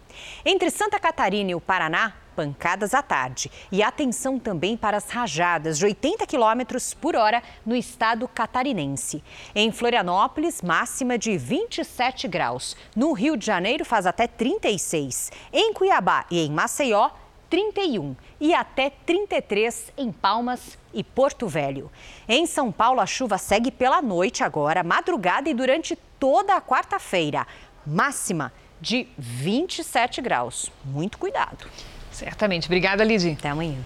[0.45, 3.51] Entre Santa Catarina e o Paraná, pancadas à tarde.
[3.71, 9.23] E atenção também para as rajadas de 80 km por hora no estado catarinense.
[9.55, 12.77] Em Florianópolis, máxima de 27 graus.
[12.95, 15.31] No Rio de Janeiro, faz até 36.
[15.51, 17.09] Em Cuiabá e em Maceió,
[17.49, 21.89] 31 e até 33 em Palmas e Porto Velho.
[22.27, 27.47] Em São Paulo, a chuva segue pela noite agora, madrugada e durante toda a quarta-feira.
[27.85, 30.71] Máxima de 27 graus.
[30.85, 31.65] Muito cuidado.
[32.11, 32.65] Certamente.
[32.67, 33.31] Obrigada, Lidy.
[33.37, 33.77] Até amanhã.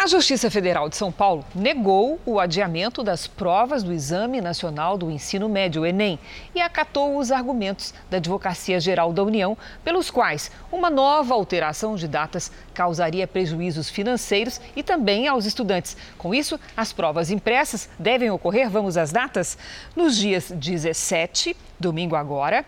[0.00, 5.10] A Justiça Federal de São Paulo negou o adiamento das provas do Exame Nacional do
[5.10, 6.18] Ensino Médio, Enem,
[6.54, 12.08] e acatou os argumentos da Advocacia Geral da União, pelos quais uma nova alteração de
[12.08, 15.98] datas causaria prejuízos financeiros e também aos estudantes.
[16.16, 19.58] Com isso, as provas impressas devem ocorrer, vamos às datas,
[19.94, 22.64] nos dias 17, domingo agora,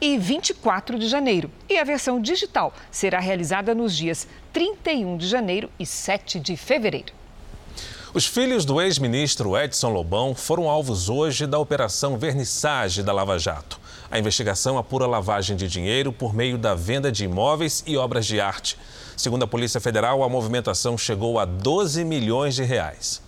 [0.00, 1.50] e 24 de janeiro.
[1.68, 7.12] E a versão digital será realizada nos dias 31 de janeiro e 7 de fevereiro.
[8.14, 13.78] Os filhos do ex-ministro Edson Lobão foram alvos hoje da Operação Vernissage da Lava Jato.
[14.10, 18.40] A investigação apura lavagem de dinheiro por meio da venda de imóveis e obras de
[18.40, 18.78] arte.
[19.14, 23.20] Segundo a Polícia Federal, a movimentação chegou a 12 milhões de reais.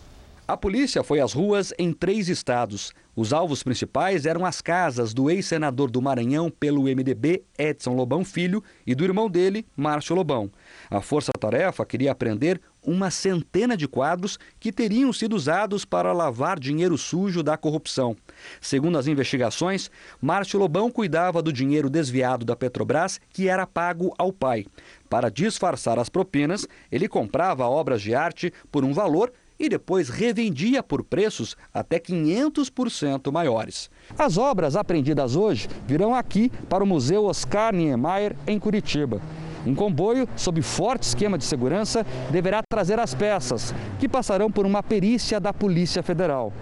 [0.48, 2.94] A polícia foi às ruas em três estados.
[3.14, 8.64] Os alvos principais eram as casas do ex-senador do Maranhão pelo MDB, Edson Lobão Filho,
[8.86, 10.50] e do irmão dele, Márcio Lobão.
[10.90, 16.96] A força-tarefa queria apreender uma centena de quadros que teriam sido usados para lavar dinheiro
[16.96, 18.16] sujo da corrupção.
[18.60, 24.32] Segundo as investigações, Márcio Lobão cuidava do dinheiro desviado da Petrobras que era pago ao
[24.32, 24.64] pai.
[25.10, 30.82] Para disfarçar as propinas, ele comprava obras de arte por um valor e depois revendia
[30.82, 33.90] por preços até 500% maiores.
[34.16, 39.20] As obras apreendidas hoje virão aqui para o Museu Oscar Niemeyer, em Curitiba.
[39.66, 44.82] Um comboio, sob forte esquema de segurança, deverá trazer as peças, que passarão por uma
[44.82, 46.52] perícia da Polícia Federal.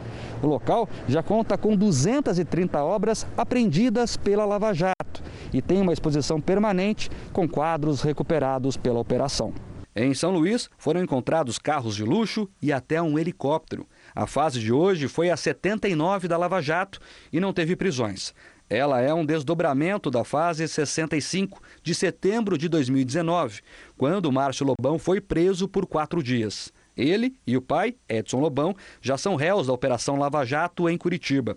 [0.43, 6.41] O local já conta com 230 obras apreendidas pela Lava Jato e tem uma exposição
[6.41, 9.53] permanente com quadros recuperados pela operação.
[9.99, 13.87] Em São Luís, foram encontrados carros de luxo e até um helicóptero.
[14.15, 17.01] A fase de hoje foi a 79 da Lava Jato
[17.33, 18.35] e não teve prisões.
[18.69, 23.61] Ela é um desdobramento da fase 65 de setembro de 2019,
[23.97, 26.73] quando Márcio Lobão foi preso por quatro dias.
[26.97, 31.57] Ele e o pai, Edson Lobão, já são réus da Operação Lava Jato em Curitiba.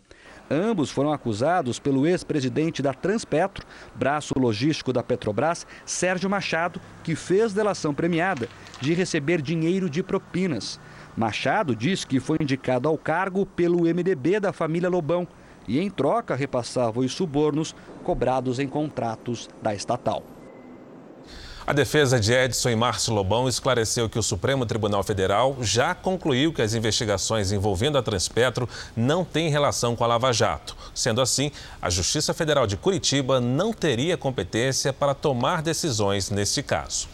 [0.52, 7.54] Ambos foram acusados pelo ex-presidente da Transpetro, braço logístico da Petrobras, Sérgio Machado, que fez
[7.54, 8.50] delação premiada
[8.82, 10.80] de receber dinheiro de propinas.
[11.18, 15.28] Machado diz que foi indicado ao cargo pelo MDB da família Lobão
[15.70, 20.24] e, em troca, repassava os subornos cobrados em contratos da estatal.
[21.68, 26.52] A defesa de Edson e Márcio Lobão esclareceu que o Supremo Tribunal Federal já concluiu
[26.52, 30.76] que as investigações envolvendo a Transpetro não têm relação com a Lava Jato.
[30.96, 37.08] Sendo assim, a Justiça Federal de Curitiba não teria competência para tomar decisões neste caso.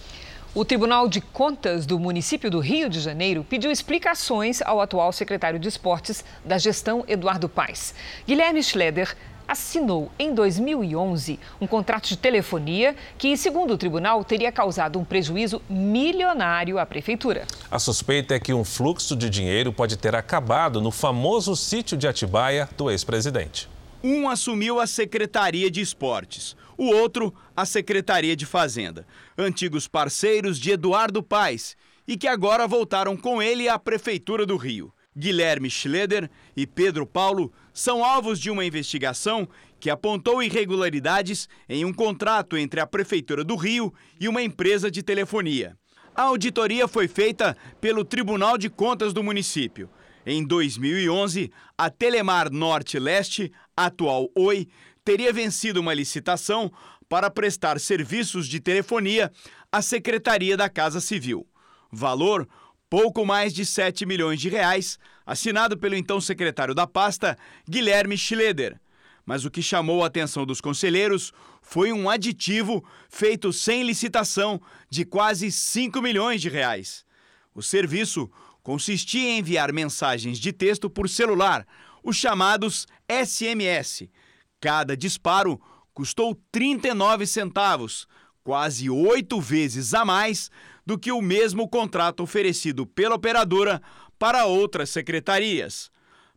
[0.56, 5.60] O Tribunal de Contas do município do Rio de Janeiro pediu explicações ao atual secretário
[5.60, 7.94] de Esportes da gestão Eduardo Paes.
[8.26, 14.98] Guilherme Schleder assinou em 2011 um contrato de telefonia que, segundo o tribunal, teria causado
[14.98, 17.46] um prejuízo milionário à prefeitura.
[17.70, 22.08] A suspeita é que um fluxo de dinheiro pode ter acabado no famoso sítio de
[22.08, 23.68] Atibaia do ex-presidente.
[24.02, 29.06] Um assumiu a Secretaria de Esportes, o outro a Secretaria de Fazenda.
[29.38, 31.76] Antigos parceiros de Eduardo Paes
[32.08, 34.94] e que agora voltaram com ele à Prefeitura do Rio.
[35.18, 39.48] Guilherme Schleder e Pedro Paulo são alvos de uma investigação
[39.80, 45.02] que apontou irregularidades em um contrato entre a Prefeitura do Rio e uma empresa de
[45.02, 45.78] telefonia.
[46.14, 49.90] A auditoria foi feita pelo Tribunal de Contas do município.
[50.26, 54.68] Em 2011, a Telemar Norte Leste atual Oi
[55.06, 56.72] teria vencido uma licitação
[57.08, 59.32] para prestar serviços de telefonia
[59.72, 61.48] à Secretaria da Casa Civil.
[61.92, 62.48] Valor
[62.90, 67.38] pouco mais de 7 milhões de reais, assinado pelo então secretário da pasta,
[67.70, 68.80] Guilherme Schleder.
[69.26, 71.32] Mas o que chamou a atenção dos conselheiros
[71.62, 77.06] foi um aditivo feito sem licitação de quase 5 milhões de reais.
[77.54, 78.30] O serviço
[78.64, 81.66] consistia em enviar mensagens de texto por celular,
[82.04, 84.10] os chamados SMS.
[84.66, 85.62] Cada disparo
[85.94, 88.08] custou 39 centavos,
[88.44, 90.50] quase oito vezes a mais
[90.84, 93.80] do que o mesmo contrato oferecido pela operadora
[94.18, 95.92] para outras secretarias.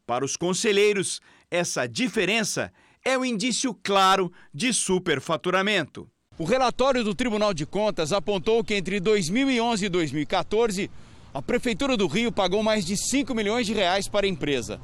[0.06, 2.70] Para os conselheiros, essa diferença
[3.02, 6.06] é um indício claro de superfaturamento.
[6.36, 10.90] O relatório do Tribunal de Contas apontou que entre 2011 e 2014,
[11.32, 14.78] a Prefeitura do Rio pagou mais de 5 milhões de reais para a empresa.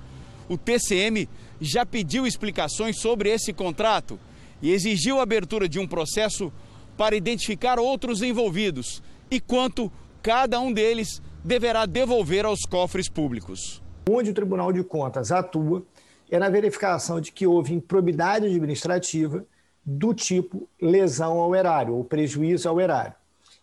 [0.48, 1.28] O TCM
[1.60, 4.18] já pediu explicações sobre esse contrato
[4.60, 6.52] e exigiu a abertura de um processo
[6.96, 9.90] para identificar outros envolvidos e quanto
[10.22, 13.82] cada um deles deverá devolver aos cofres públicos.
[14.08, 15.84] Onde o Tribunal de Contas atua
[16.30, 19.44] é na verificação de que houve improbidade administrativa
[19.84, 23.14] do tipo lesão ao erário ou prejuízo ao erário.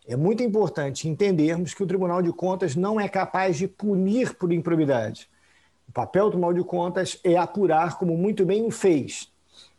[0.08, 4.52] É muito importante entendermos que o Tribunal de Contas não é capaz de punir por
[4.52, 5.30] improbidade.
[5.92, 9.30] O papel do Tribunal de Contas é apurar como muito bem o fez,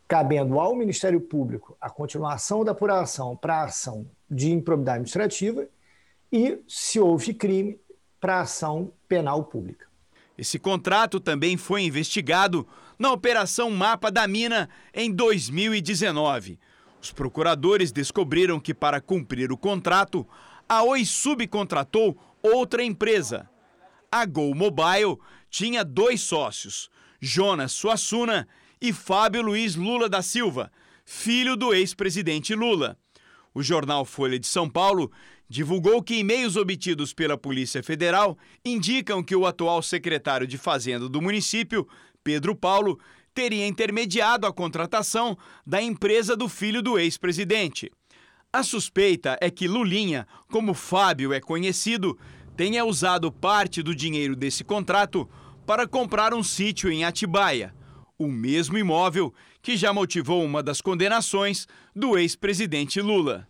[0.07, 5.67] cabendo ao Ministério Público a continuação da apuração para a ação de improbidade administrativa
[6.31, 7.79] e, se houve crime,
[8.21, 9.87] para a ação penal pública.
[10.37, 12.67] Esse contrato também foi investigado
[12.99, 16.59] na Operação Mapa da Mina em 2019.
[17.01, 20.27] Os procuradores descobriram que, para cumprir o contrato,
[20.69, 23.49] a Oi subcontratou outra empresa.
[24.15, 25.17] A Gol Mobile
[25.49, 26.87] tinha dois sócios,
[27.19, 28.47] Jonas Suassuna
[28.79, 30.71] e Fábio Luiz Lula da Silva,
[31.03, 32.95] filho do ex-presidente Lula.
[33.55, 35.11] O jornal Folha de São Paulo
[35.49, 41.19] divulgou que e-mails obtidos pela Polícia Federal indicam que o atual secretário de Fazenda do
[41.19, 41.87] município,
[42.23, 42.99] Pedro Paulo,
[43.33, 45.35] teria intermediado a contratação
[45.65, 47.91] da empresa do filho do ex-presidente.
[48.55, 52.15] A suspeita é que Lulinha, como Fábio é conhecido,
[52.55, 55.29] tenha usado parte do dinheiro desse contrato
[55.65, 57.73] para comprar um sítio em Atibaia
[58.17, 63.47] o mesmo imóvel que já motivou uma das condenações do ex-presidente Lula.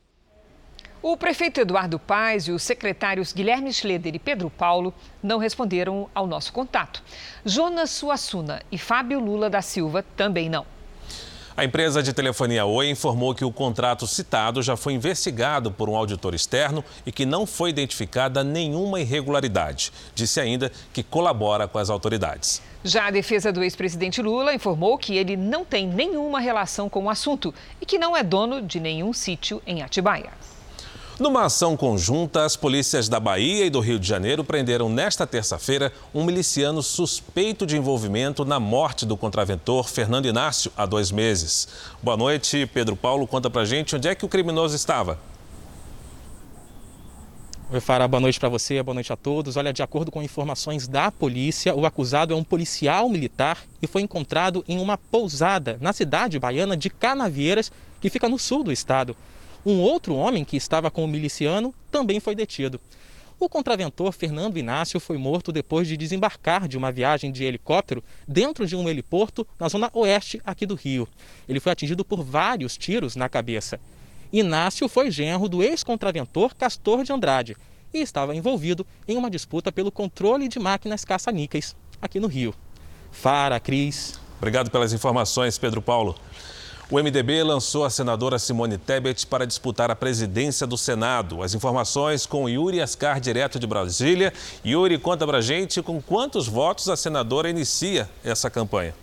[1.01, 6.25] O prefeito Eduardo Paes e os secretários Guilherme Schleder e Pedro Paulo não responderam ao
[6.25, 7.03] nosso contato.
[7.45, 10.65] Jonas Suassuna e Fábio Lula da Silva também não.
[11.55, 15.95] A empresa de telefonia Oi informou que o contrato citado já foi investigado por um
[15.95, 19.93] auditor externo e que não foi identificada nenhuma irregularidade.
[20.15, 22.59] Disse ainda que colabora com as autoridades.
[22.83, 27.09] Já a defesa do ex-presidente Lula informou que ele não tem nenhuma relação com o
[27.09, 30.31] assunto e que não é dono de nenhum sítio em Atibaia.
[31.23, 35.89] Numa ação conjunta, as polícias da Bahia e do Rio de Janeiro prenderam nesta terça-feira
[36.13, 41.65] um miliciano suspeito de envolvimento na morte do contraventor Fernando Inácio há dois meses.
[42.01, 43.25] Boa noite, Pedro Paulo.
[43.25, 45.17] Conta pra gente onde é que o criminoso estava.
[47.71, 49.55] Oi, Fara, boa noite para você, boa noite a todos.
[49.55, 54.01] Olha, de acordo com informações da polícia, o acusado é um policial militar e foi
[54.01, 57.71] encontrado em uma pousada na cidade baiana de Canavieiras,
[58.01, 59.15] que fica no sul do estado.
[59.65, 62.79] Um outro homem que estava com o miliciano também foi detido.
[63.39, 68.65] O contraventor Fernando Inácio foi morto depois de desembarcar de uma viagem de helicóptero dentro
[68.65, 71.07] de um heliporto na zona oeste aqui do Rio.
[71.47, 73.79] Ele foi atingido por vários tiros na cabeça.
[74.31, 77.57] Inácio foi genro do ex-contraventor Castor de Andrade
[77.93, 82.53] e estava envolvido em uma disputa pelo controle de máquinas caça-níqueis aqui no Rio.
[83.11, 84.19] Fara, Cris.
[84.37, 86.15] Obrigado pelas informações, Pedro Paulo.
[86.93, 91.41] O MDB lançou a senadora Simone Tebet para disputar a presidência do Senado.
[91.41, 94.31] As informações com Yuri Ascar, direto de Brasília.
[94.63, 98.93] Yuri, conta pra gente com quantos votos a senadora inicia essa campanha.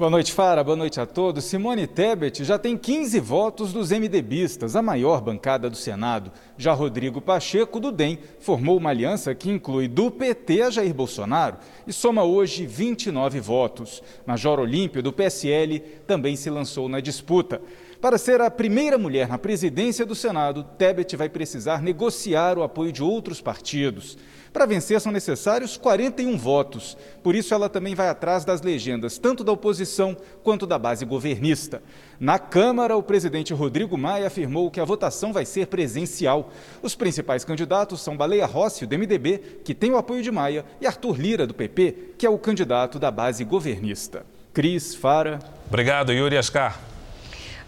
[0.00, 0.64] Boa noite, Fara.
[0.64, 1.44] Boa noite a todos.
[1.44, 6.32] Simone Tebet já tem 15 votos dos MDBistas, a maior bancada do Senado.
[6.56, 11.58] Já Rodrigo Pacheco, do DEM, formou uma aliança que inclui do PT a Jair Bolsonaro
[11.86, 14.02] e soma hoje 29 votos.
[14.24, 17.60] Major Olímpio, do PSL, também se lançou na disputa.
[18.00, 22.90] Para ser a primeira mulher na presidência do Senado, Tebet vai precisar negociar o apoio
[22.90, 24.16] de outros partidos.
[24.52, 26.96] Para vencer são necessários 41 votos.
[27.22, 31.82] Por isso ela também vai atrás das legendas tanto da oposição quanto da base governista.
[32.18, 36.50] Na Câmara, o presidente Rodrigo Maia afirmou que a votação vai ser presencial.
[36.82, 40.86] Os principais candidatos são Baleia Rossi, do MDB, que tem o apoio de Maia, e
[40.86, 44.26] Arthur Lira, do PP, que é o candidato da base governista.
[44.52, 45.38] Cris, Fara.
[45.68, 46.89] Obrigado, Yuri Ascar.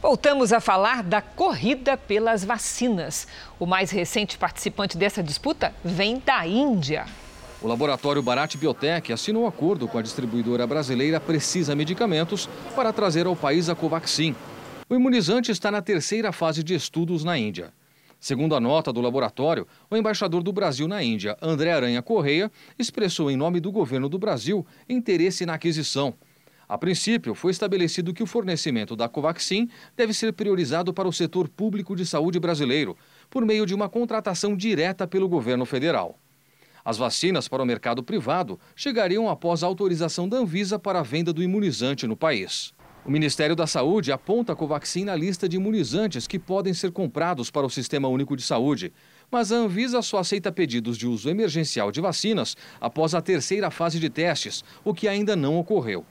[0.02, 3.28] Voltamos a falar da corrida pelas vacinas.
[3.56, 7.06] O mais recente participante dessa disputa vem da Índia.
[7.62, 13.26] O laboratório Bharat Biotech assinou um acordo com a distribuidora brasileira Precisa Medicamentos para trazer
[13.26, 14.34] ao país a Covaxin.
[14.90, 17.72] O imunizante está na terceira fase de estudos na Índia.
[18.18, 23.30] Segundo a nota do laboratório, o embaixador do Brasil na Índia, André Aranha Correia, expressou
[23.30, 26.12] em nome do governo do Brasil interesse na aquisição.
[26.72, 31.46] A princípio, foi estabelecido que o fornecimento da Covaxin deve ser priorizado para o setor
[31.46, 32.96] público de saúde brasileiro,
[33.28, 36.18] por meio de uma contratação direta pelo governo federal.
[36.82, 41.30] As vacinas para o mercado privado chegariam após a autorização da Anvisa para a venda
[41.30, 42.72] do imunizante no país.
[43.04, 47.50] O Ministério da Saúde aponta a Covaxin na lista de imunizantes que podem ser comprados
[47.50, 48.94] para o Sistema Único de Saúde,
[49.30, 54.00] mas a Anvisa só aceita pedidos de uso emergencial de vacinas após a terceira fase
[54.00, 56.06] de testes, o que ainda não ocorreu.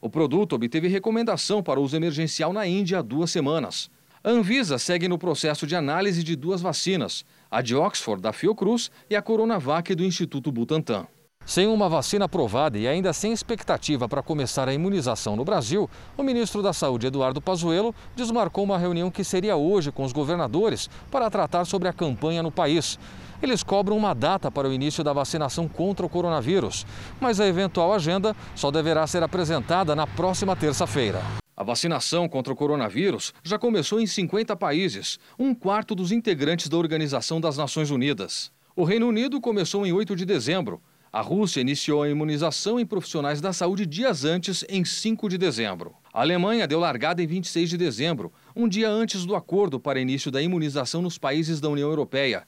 [0.00, 3.90] O produto obteve recomendação para uso emergencial na Índia há duas semanas.
[4.22, 8.90] A Anvisa segue no processo de análise de duas vacinas, a de Oxford da Fiocruz
[9.08, 11.06] e a Coronavac do Instituto Butantan.
[11.48, 16.22] Sem uma vacina aprovada e ainda sem expectativa para começar a imunização no Brasil, o
[16.22, 21.30] ministro da Saúde, Eduardo Pazuello, desmarcou uma reunião que seria hoje com os governadores para
[21.30, 22.98] tratar sobre a campanha no país.
[23.42, 26.84] Eles cobram uma data para o início da vacinação contra o coronavírus,
[27.18, 31.22] mas a eventual agenda só deverá ser apresentada na próxima terça-feira.
[31.56, 36.76] A vacinação contra o coronavírus já começou em 50 países, um quarto dos integrantes da
[36.76, 38.52] Organização das Nações Unidas.
[38.76, 40.82] O Reino Unido começou em 8 de dezembro.
[41.10, 45.94] A Rússia iniciou a imunização em profissionais da saúde dias antes, em 5 de dezembro.
[46.12, 50.30] A Alemanha deu largada em 26 de dezembro, um dia antes do acordo para início
[50.30, 52.46] da imunização nos países da União Europeia.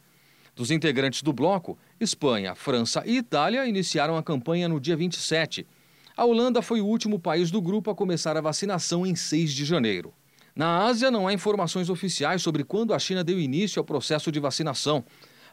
[0.54, 5.66] Dos integrantes do bloco, Espanha, França e Itália iniciaram a campanha no dia 27.
[6.14, 9.64] A Holanda foi o último país do grupo a começar a vacinação em 6 de
[9.64, 10.12] janeiro.
[10.54, 14.38] Na Ásia, não há informações oficiais sobre quando a China deu início ao processo de
[14.38, 15.02] vacinação.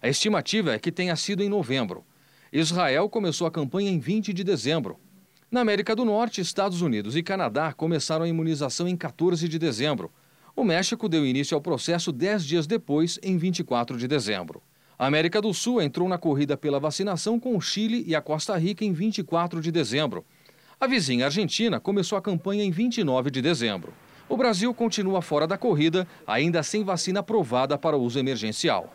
[0.01, 2.03] A estimativa é que tenha sido em novembro.
[2.52, 4.98] Israel começou a campanha em 20 de dezembro.
[5.52, 10.12] Na América do Norte, Estados Unidos e Canadá começaram a imunização em 14 de dezembro.
[10.56, 14.62] O México deu início ao processo 10 dias depois, em 24 de dezembro.
[14.98, 18.58] A América do Sul entrou na corrida pela vacinação com o Chile e a Costa
[18.58, 20.26] Rica em 24 de dezembro.
[20.80, 23.93] A vizinha Argentina começou a campanha em 29 de dezembro.
[24.30, 28.93] O Brasil continua fora da corrida, ainda sem vacina aprovada para uso emergencial.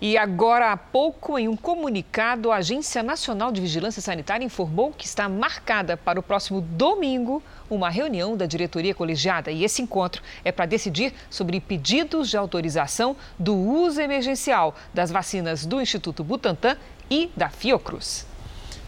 [0.00, 5.04] E agora há pouco, em um comunicado, a Agência Nacional de Vigilância Sanitária informou que
[5.04, 9.50] está marcada para o próximo domingo uma reunião da diretoria colegiada.
[9.50, 15.66] E esse encontro é para decidir sobre pedidos de autorização do uso emergencial das vacinas
[15.66, 16.76] do Instituto Butantan
[17.10, 18.24] e da Fiocruz.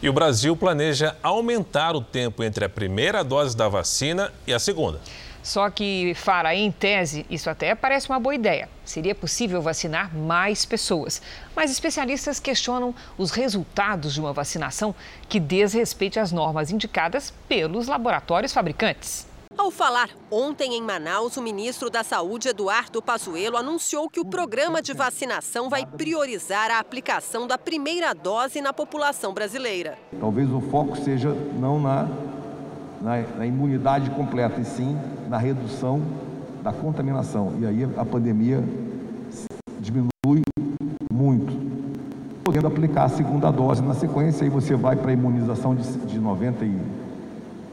[0.00, 4.60] E o Brasil planeja aumentar o tempo entre a primeira dose da vacina e a
[4.60, 5.00] segunda.
[5.42, 8.68] Só que, Fara, em tese, isso até parece uma boa ideia.
[8.84, 11.22] Seria possível vacinar mais pessoas.
[11.56, 14.94] Mas especialistas questionam os resultados de uma vacinação
[15.28, 19.30] que desrespeite as normas indicadas pelos laboratórios fabricantes.
[19.58, 24.80] Ao falar ontem em Manaus, o ministro da Saúde, Eduardo Pazuello, anunciou que o programa
[24.80, 29.98] de vacinação vai priorizar a aplicação da primeira dose na população brasileira.
[30.18, 32.08] Talvez o foco seja não na
[33.00, 34.98] na, na imunidade completa, e sim
[35.28, 36.02] na redução
[36.62, 37.54] da contaminação.
[37.60, 38.62] E aí a pandemia
[39.78, 40.42] diminui
[41.12, 41.70] muito.
[42.44, 46.18] Podendo aplicar a segunda dose na sequência, aí você vai para a imunização de, de
[46.18, 46.78] 90 e,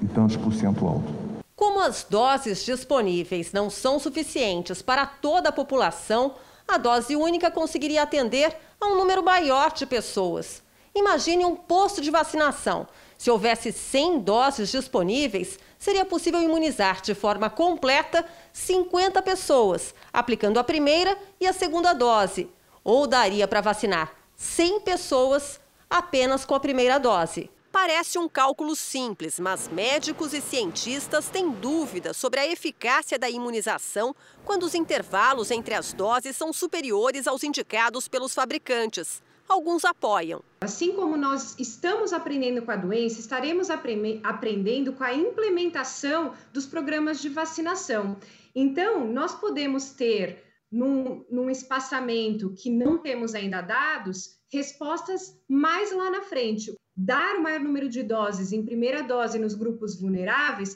[0.04, 1.28] e tantos por cento alto.
[1.56, 6.34] Como as doses disponíveis não são suficientes para toda a população,
[6.68, 10.62] a dose única conseguiria atender a um número maior de pessoas.
[10.94, 12.88] Imagine um posto de vacinação
[13.18, 20.64] se houvesse 100 doses disponíveis, seria possível imunizar de forma completa 50 pessoas, aplicando a
[20.64, 22.50] primeira e a segunda dose.
[22.84, 25.60] Ou daria para vacinar 100 pessoas
[25.90, 27.50] apenas com a primeira dose.
[27.72, 34.16] Parece um cálculo simples, mas médicos e cientistas têm dúvidas sobre a eficácia da imunização
[34.44, 39.22] quando os intervalos entre as doses são superiores aos indicados pelos fabricantes.
[39.48, 40.44] Alguns apoiam.
[40.62, 47.22] Assim como nós estamos aprendendo com a doença, estaremos aprendendo com a implementação dos programas
[47.22, 48.18] de vacinação.
[48.56, 56.10] Então, nós podemos ter, num, num espaçamento que não temos ainda dados, respostas mais lá
[56.10, 56.74] na frente.
[56.96, 60.76] Dar o maior número de doses em primeira dose nos grupos vulneráveis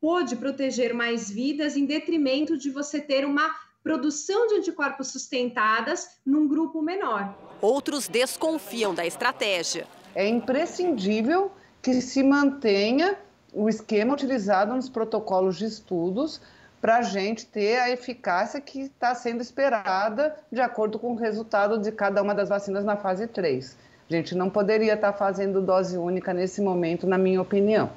[0.00, 6.46] pode proteger mais vidas em detrimento de você ter uma produção de anticorpos sustentadas num
[6.46, 7.34] grupo menor.
[7.60, 9.86] Outros desconfiam da estratégia.
[10.14, 13.16] É imprescindível que se mantenha
[13.52, 16.40] o esquema utilizado nos protocolos de estudos
[16.80, 21.78] para a gente ter a eficácia que está sendo esperada de acordo com o resultado
[21.78, 23.76] de cada uma das vacinas na fase 3.
[24.10, 27.90] A gente não poderia estar tá fazendo dose única nesse momento, na minha opinião.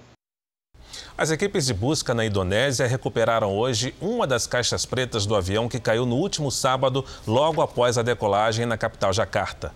[1.17, 5.79] As equipes de busca na Indonésia recuperaram hoje uma das caixas pretas do avião que
[5.79, 9.71] caiu no último sábado, logo após a decolagem na capital Jacarta.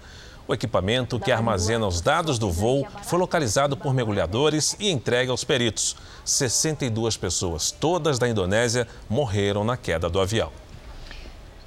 [0.47, 5.43] O equipamento que armazena os dados do voo foi localizado por mergulhadores e entregue aos
[5.43, 5.95] peritos.
[6.25, 10.51] 62 pessoas, todas da Indonésia, morreram na queda do avião.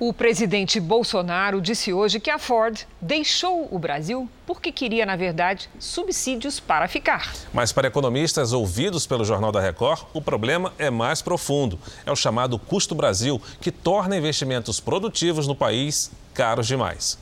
[0.05, 5.71] O presidente Bolsonaro disse hoje que a Ford deixou o Brasil porque queria, na verdade,
[5.79, 7.33] subsídios para ficar.
[7.55, 11.79] Mas para economistas ouvidos pelo Jornal da Record, o problema é mais profundo.
[12.05, 17.17] É o chamado custo Brasil, que torna investimentos produtivos no país caros demais.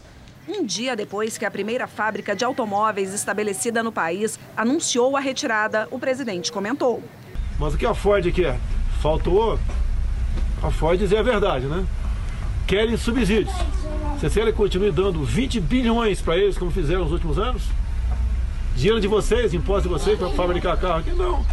[0.49, 5.87] Um dia depois que a primeira fábrica de automóveis estabelecida no país anunciou a retirada,
[5.91, 7.03] o presidente comentou.
[7.59, 8.59] Mas o que a Ford quer?
[9.03, 9.59] Faltou
[10.63, 11.87] a Ford dizer a verdade, né?
[12.71, 13.53] Querem subsídios.
[14.17, 17.65] Vocês querem continuar dando 20 bilhões para eles, como fizeram nos últimos anos?
[18.77, 21.11] Dinheiro de vocês, imposto de vocês para fabricar carro aqui?
[21.11, 21.45] Não.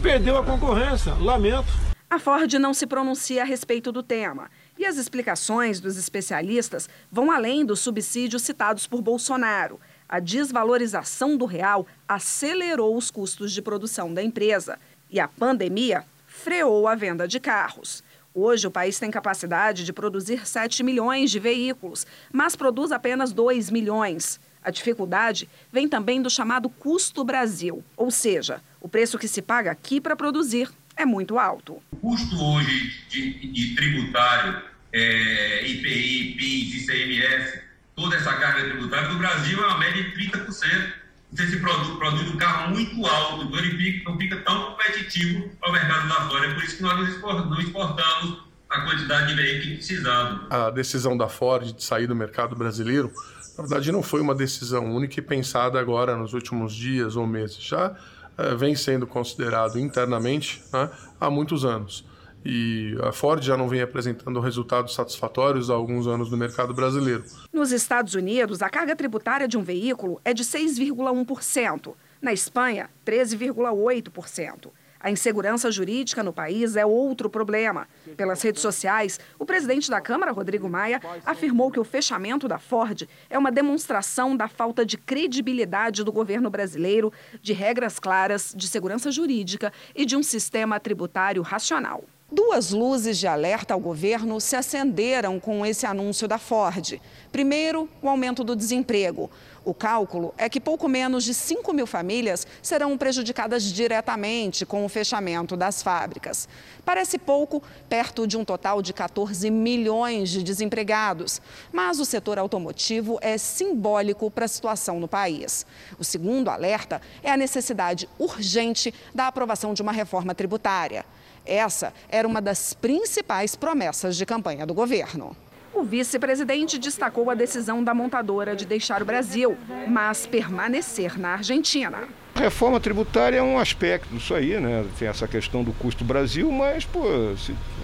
[0.00, 1.12] Perdeu a concorrência.
[1.20, 1.68] Lamento.
[2.08, 4.50] A Ford não se pronuncia a respeito do tema.
[4.78, 9.78] E as explicações dos especialistas vão além dos subsídios citados por Bolsonaro.
[10.08, 14.78] A desvalorização do real acelerou os custos de produção da empresa
[15.10, 18.02] e a pandemia freou a venda de carros.
[18.38, 23.70] Hoje, o país tem capacidade de produzir 7 milhões de veículos, mas produz apenas 2
[23.70, 24.38] milhões.
[24.62, 29.70] A dificuldade vem também do chamado custo Brasil, ou seja, o preço que se paga
[29.70, 30.68] aqui para produzir
[30.98, 31.82] é muito alto.
[31.90, 34.60] O custo hoje de, de tributário,
[34.92, 37.62] é, IPI, PIS, ICMS,
[37.94, 41.05] toda essa carga tributária do Brasil é uma média de 30%.
[41.36, 45.70] Você se produz, um carro muito alto, então ele fica, não fica tão competitivo ao
[45.70, 46.46] mercado lá fora.
[46.46, 48.38] É por isso que nós não exportamos
[48.70, 50.46] a quantidade de veículos precisado.
[50.48, 53.12] A decisão da Ford de sair do mercado brasileiro,
[53.56, 57.58] na verdade, não foi uma decisão única e pensada agora nos últimos dias ou meses.
[57.58, 57.94] Já
[58.38, 62.04] eh, vem sendo considerado internamente né, há muitos anos.
[62.48, 67.24] E a Ford já não vem apresentando resultados satisfatórios há alguns anos no mercado brasileiro.
[67.52, 71.94] Nos Estados Unidos, a carga tributária de um veículo é de 6,1%.
[72.22, 74.70] Na Espanha, 13,8%.
[75.00, 77.88] A insegurança jurídica no país é outro problema.
[78.16, 83.08] Pelas redes sociais, o presidente da Câmara, Rodrigo Maia, afirmou que o fechamento da Ford
[83.28, 89.10] é uma demonstração da falta de credibilidade do governo brasileiro, de regras claras, de segurança
[89.10, 92.04] jurídica e de um sistema tributário racional.
[92.28, 97.00] Duas luzes de alerta ao governo se acenderam com esse anúncio da Ford.
[97.30, 99.30] Primeiro, o aumento do desemprego.
[99.64, 104.88] O cálculo é que pouco menos de 5 mil famílias serão prejudicadas diretamente com o
[104.88, 106.48] fechamento das fábricas.
[106.84, 111.40] Parece pouco, perto de um total de 14 milhões de desempregados.
[111.72, 115.64] Mas o setor automotivo é simbólico para a situação no país.
[115.96, 121.04] O segundo alerta é a necessidade urgente da aprovação de uma reforma tributária.
[121.46, 125.36] Essa era uma das principais promessas de campanha do governo.
[125.72, 132.04] O vice-presidente destacou a decisão da montadora de deixar o Brasil, mas permanecer na Argentina.
[132.34, 134.86] A reforma tributária é um aspecto disso aí, né?
[134.98, 137.04] Tem essa questão do custo Brasil, mas, pô,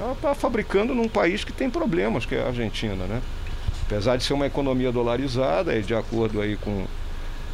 [0.00, 3.20] ela está fabricando num país que tem problemas, que é a Argentina, né?
[3.84, 6.86] Apesar de ser uma economia dolarizada, e de acordo aí com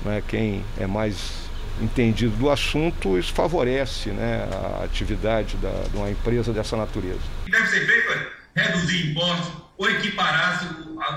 [0.05, 1.48] né, quem é mais
[1.81, 4.49] entendido do assunto, isso favorece né,
[4.81, 7.21] a atividade da, de uma empresa dessa natureza.
[7.43, 10.61] O que deve ser feito reduzir impostos ou equiparar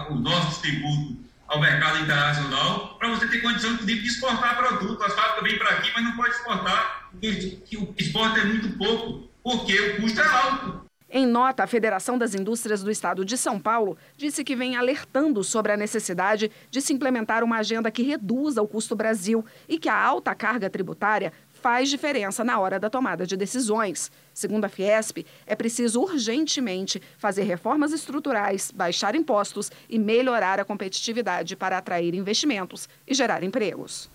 [0.09, 1.15] os nossos tributos
[1.47, 5.05] ao mercado internacional para você ter condição, inclusive, de exportar produtos.
[5.05, 9.29] As fábricas vêm para aqui, mas não pode exportar, porque o exporte é muito pouco,
[9.43, 10.90] porque o custo é alto.
[11.13, 15.43] Em nota, a Federação das Indústrias do Estado de São Paulo disse que vem alertando
[15.43, 19.89] sobre a necessidade de se implementar uma agenda que reduza o custo Brasil e que
[19.89, 24.09] a alta carga tributária faz diferença na hora da tomada de decisões.
[24.33, 31.57] Segundo a Fiesp, é preciso urgentemente fazer reformas estruturais, baixar impostos e melhorar a competitividade
[31.57, 34.09] para atrair investimentos e gerar empregos.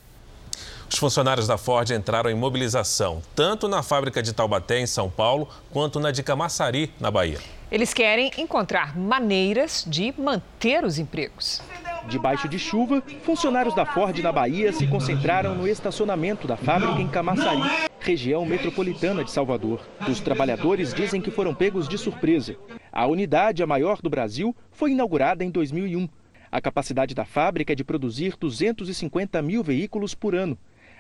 [0.89, 5.49] Os funcionários da Ford entraram em mobilização, tanto na fábrica de Taubaté, em São Paulo,
[5.70, 7.39] quanto na de Camaçari, na Bahia.
[7.70, 11.61] Eles querem encontrar maneiras de manter os empregos.
[12.09, 17.09] Debaixo de chuva, funcionários da Ford na Bahia se concentraram no estacionamento da fábrica em
[17.09, 19.80] Camaçari, região metropolitana de Salvador.
[20.09, 22.57] Os trabalhadores dizem que foram pegos de surpresa.
[22.93, 26.09] A unidade, a maior do Brasil, foi inaugurada em 2001.
[26.51, 30.57] A capacidade da fábrica é de produzir 250 mil veículos por ano.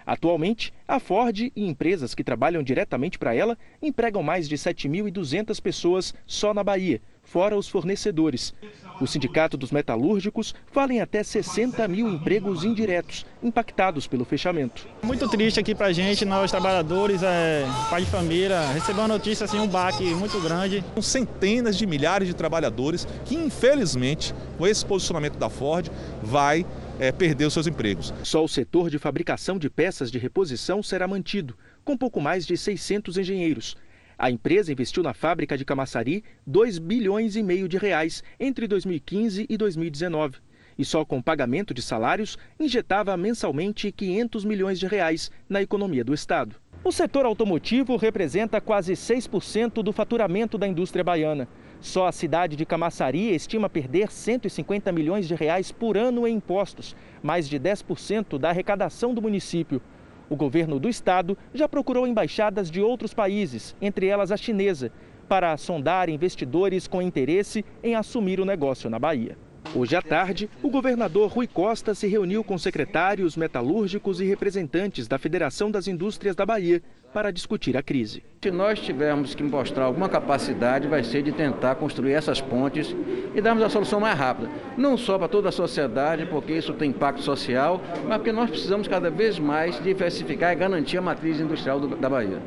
[0.06, 6.14] Atualmente, a Ford e empresas que trabalham diretamente para ela empregam mais de 7.200 pessoas
[6.24, 8.54] só na Bahia, fora os fornecedores.
[9.00, 14.86] O Sindicato dos Metalúrgicos fala em até 60 mil empregos indiretos, impactados pelo fechamento.
[15.02, 19.44] Muito triste aqui para a gente, nós trabalhadores, é, pai de família, receber uma notícia
[19.44, 20.84] assim, um baque muito grande.
[20.94, 25.90] São centenas de milhares de trabalhadores que, infelizmente, com esse posicionamento da Ford,
[26.22, 26.64] vai
[26.98, 28.12] é, perder os seus empregos.
[28.22, 32.56] Só o setor de fabricação de peças de reposição será mantido, com pouco mais de
[32.56, 33.76] 600 engenheiros.
[34.18, 39.46] A empresa investiu na fábrica de Camaçari 2 bilhões e meio de reais entre 2015
[39.48, 40.38] e 2019.
[40.78, 46.14] E só com pagamento de salários injetava mensalmente 500 milhões de reais na economia do
[46.14, 46.56] estado.
[46.82, 51.48] O setor automotivo representa quase 6% do faturamento da indústria baiana.
[51.86, 56.96] Só a cidade de Camaçari estima perder 150 milhões de reais por ano em impostos,
[57.22, 59.80] mais de 10% da arrecadação do município.
[60.28, 64.90] O governo do estado já procurou embaixadas de outros países, entre elas a chinesa,
[65.28, 69.38] para sondar investidores com interesse em assumir o negócio na Bahia.
[69.72, 75.18] Hoje à tarde, o governador Rui Costa se reuniu com secretários, metalúrgicos e representantes da
[75.18, 76.82] Federação das Indústrias da Bahia
[77.16, 78.22] para discutir a crise.
[78.42, 82.94] Se nós tivermos que mostrar alguma capacidade, vai ser de tentar construir essas pontes
[83.34, 84.50] e darmos a solução mais rápida.
[84.76, 88.86] Não só para toda a sociedade, porque isso tem impacto social, mas porque nós precisamos
[88.86, 92.42] cada vez mais diversificar e garantir a matriz industrial do, da Bahia.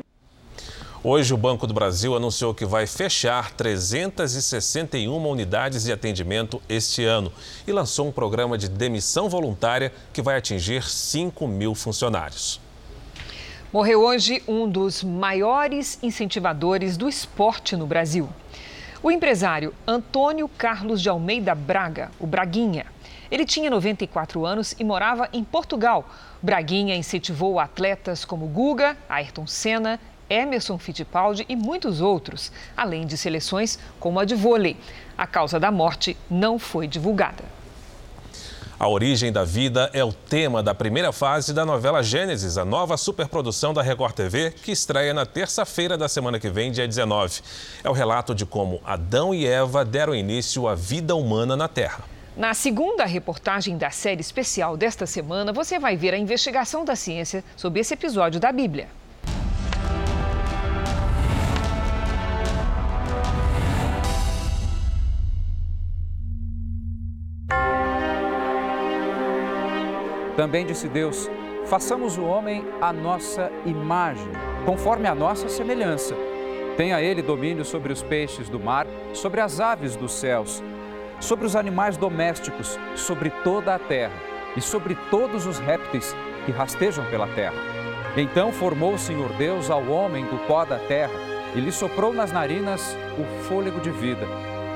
[1.02, 7.32] Hoje, o Banco do Brasil anunciou que vai fechar 361 unidades de atendimento este ano
[7.66, 12.60] e lançou um programa de demissão voluntária que vai atingir 5 mil funcionários.
[13.72, 18.28] Morreu hoje um dos maiores incentivadores do esporte no Brasil.
[19.00, 22.84] O empresário Antônio Carlos de Almeida Braga, o Braguinha.
[23.30, 26.04] Ele tinha 94 anos e morava em Portugal.
[26.42, 33.78] Braguinha incentivou atletas como Guga, Ayrton Senna Emerson Fittipaldi e muitos outros, além de seleções
[34.00, 34.76] como a de vôlei.
[35.16, 37.59] A causa da morte não foi divulgada.
[38.80, 42.96] A origem da vida é o tema da primeira fase da novela Gênesis, a nova
[42.96, 47.42] superprodução da Record TV, que estreia na terça-feira da semana que vem, dia 19.
[47.84, 52.04] É o relato de como Adão e Eva deram início à vida humana na Terra.
[52.34, 57.44] Na segunda reportagem da série especial desta semana, você vai ver a investigação da ciência
[57.58, 58.88] sobre esse episódio da Bíblia.
[70.40, 71.30] Também disse Deus:
[71.66, 74.32] façamos o homem à nossa imagem,
[74.64, 76.16] conforme a nossa semelhança.
[76.78, 80.62] Tenha ele domínio sobre os peixes do mar, sobre as aves dos céus,
[81.20, 84.14] sobre os animais domésticos, sobre toda a terra
[84.56, 86.16] e sobre todos os répteis
[86.46, 87.60] que rastejam pela terra.
[88.16, 91.12] Então formou o Senhor Deus ao homem do pó da terra
[91.54, 94.26] e lhe soprou nas narinas o fôlego de vida,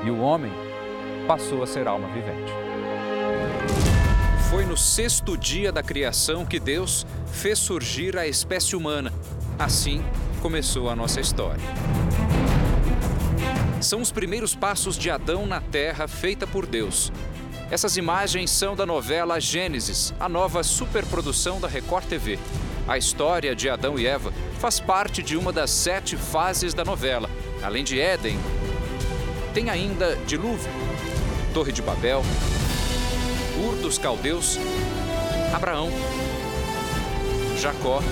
[0.05, 0.53] e o homem
[1.27, 2.64] passou a ser alma vivente.
[4.55, 9.13] Foi no sexto dia da criação que Deus fez surgir a espécie humana.
[9.59, 10.01] Assim
[10.41, 11.61] começou a nossa história.
[13.81, 17.11] São os primeiros passos de Adão na terra feita por Deus.
[17.69, 22.39] Essas imagens são da novela Gênesis, a nova superprodução da Record TV.
[22.87, 27.29] A história de Adão e Eva faz parte de uma das sete fases da novela.
[27.61, 28.39] Além de Éden,
[29.53, 30.71] tem ainda Dilúvio,
[31.53, 32.23] Torre de Babel,
[33.57, 34.59] Ur dos Caldeus,
[35.55, 35.91] Abraão,
[37.61, 38.03] Jacó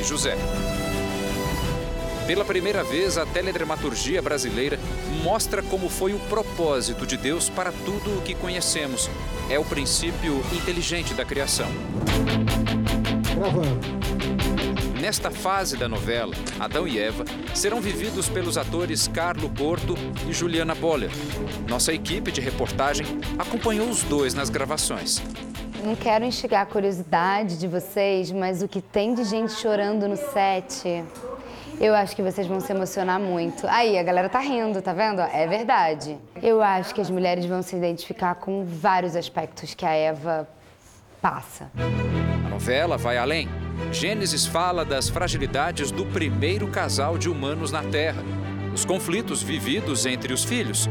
[0.00, 0.36] e José.
[2.26, 4.78] Pela primeira vez, a teledramaturgia brasileira
[5.22, 9.10] mostra como foi o propósito de Deus para tudo o que conhecemos.
[9.50, 11.68] É o princípio inteligente da criação.
[13.36, 14.43] Gravando.
[15.04, 19.94] Nesta fase da novela, Adão e Eva serão vividos pelos atores Carlo Porto
[20.26, 21.10] e Juliana Boller.
[21.68, 23.04] Nossa equipe de reportagem
[23.38, 25.22] acompanhou os dois nas gravações.
[25.84, 30.16] Não quero instigar a curiosidade de vocês, mas o que tem de gente chorando no
[30.16, 31.04] set,
[31.78, 33.66] eu acho que vocês vão se emocionar muito.
[33.66, 35.20] Aí, a galera tá rindo, tá vendo?
[35.20, 36.16] É verdade.
[36.42, 40.48] Eu acho que as mulheres vão se identificar com vários aspectos que a Eva
[41.24, 41.70] passa.
[42.44, 43.48] A novela vai além.
[43.90, 48.22] Gênesis fala das fragilidades do primeiro casal de humanos na Terra,
[48.74, 50.86] os conflitos vividos entre os filhos,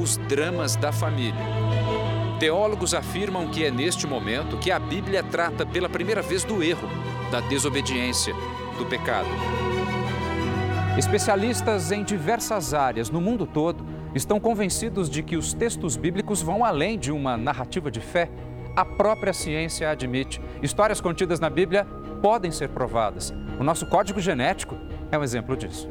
[0.00, 1.38] os dramas da família.
[2.40, 6.88] Teólogos afirmam que é neste momento que a Bíblia trata pela primeira vez do erro,
[7.30, 8.32] da desobediência,
[8.78, 9.28] do pecado.
[10.96, 16.64] Especialistas em diversas áreas no mundo todo estão convencidos de que os textos bíblicos vão
[16.64, 18.30] além de uma narrativa de fé.
[18.76, 20.40] A própria ciência admite.
[20.60, 21.86] Histórias contidas na Bíblia
[22.20, 23.32] podem ser provadas.
[23.60, 24.76] O nosso código genético
[25.12, 25.88] é um exemplo disso.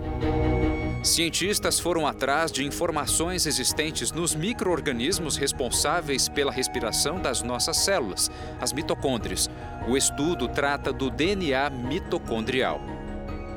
[1.02, 8.30] Cientistas foram atrás de informações existentes nos micro-organismos responsáveis pela respiração das nossas células,
[8.60, 9.50] as mitocôndrias.
[9.88, 12.82] O estudo trata do DNA mitocondrial.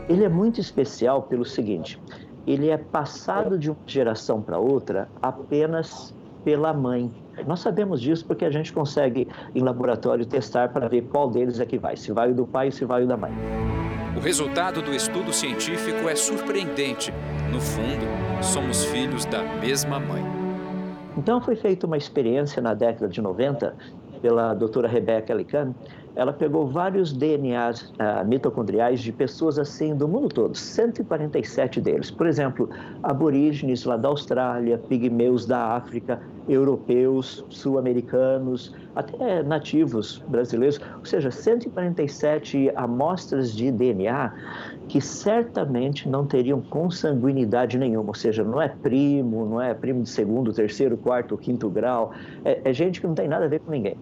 [0.08, 2.00] Ele é muito especial pelo seguinte:
[2.46, 6.14] ele é passado de uma geração para outra apenas
[6.44, 7.12] pela mãe.
[7.44, 11.66] Nós sabemos disso porque a gente consegue, em laboratório, testar para ver qual deles é
[11.66, 13.32] que vai, se vai o do pai ou se vai o da mãe.
[14.16, 17.12] O resultado do estudo científico é surpreendente.
[17.52, 18.06] No fundo,
[18.42, 20.24] somos filhos da mesma mãe.
[21.16, 23.74] Então, foi feita uma experiência na década de 90
[24.22, 25.74] pela doutora Rebecca Elican,
[26.16, 32.10] ela pegou vários DNAs uh, ah, mitocondriais de pessoas assim do mundo todo, 147 deles.
[32.10, 32.68] Por exemplo,
[33.02, 42.72] aborígenes lá da Austrália, pigmeus da África, europeus, sul-americanos, até nativos brasileiros, ou seja, 147
[42.74, 44.32] amostras de DNA
[44.88, 50.08] que certamente não teriam consanguinidade nenhuma, ou seja, não é primo, não é primo de
[50.08, 52.12] segundo, terceiro, quarto, quinto grau,
[52.44, 53.96] é, é gente que não tem nada a ver com ninguém.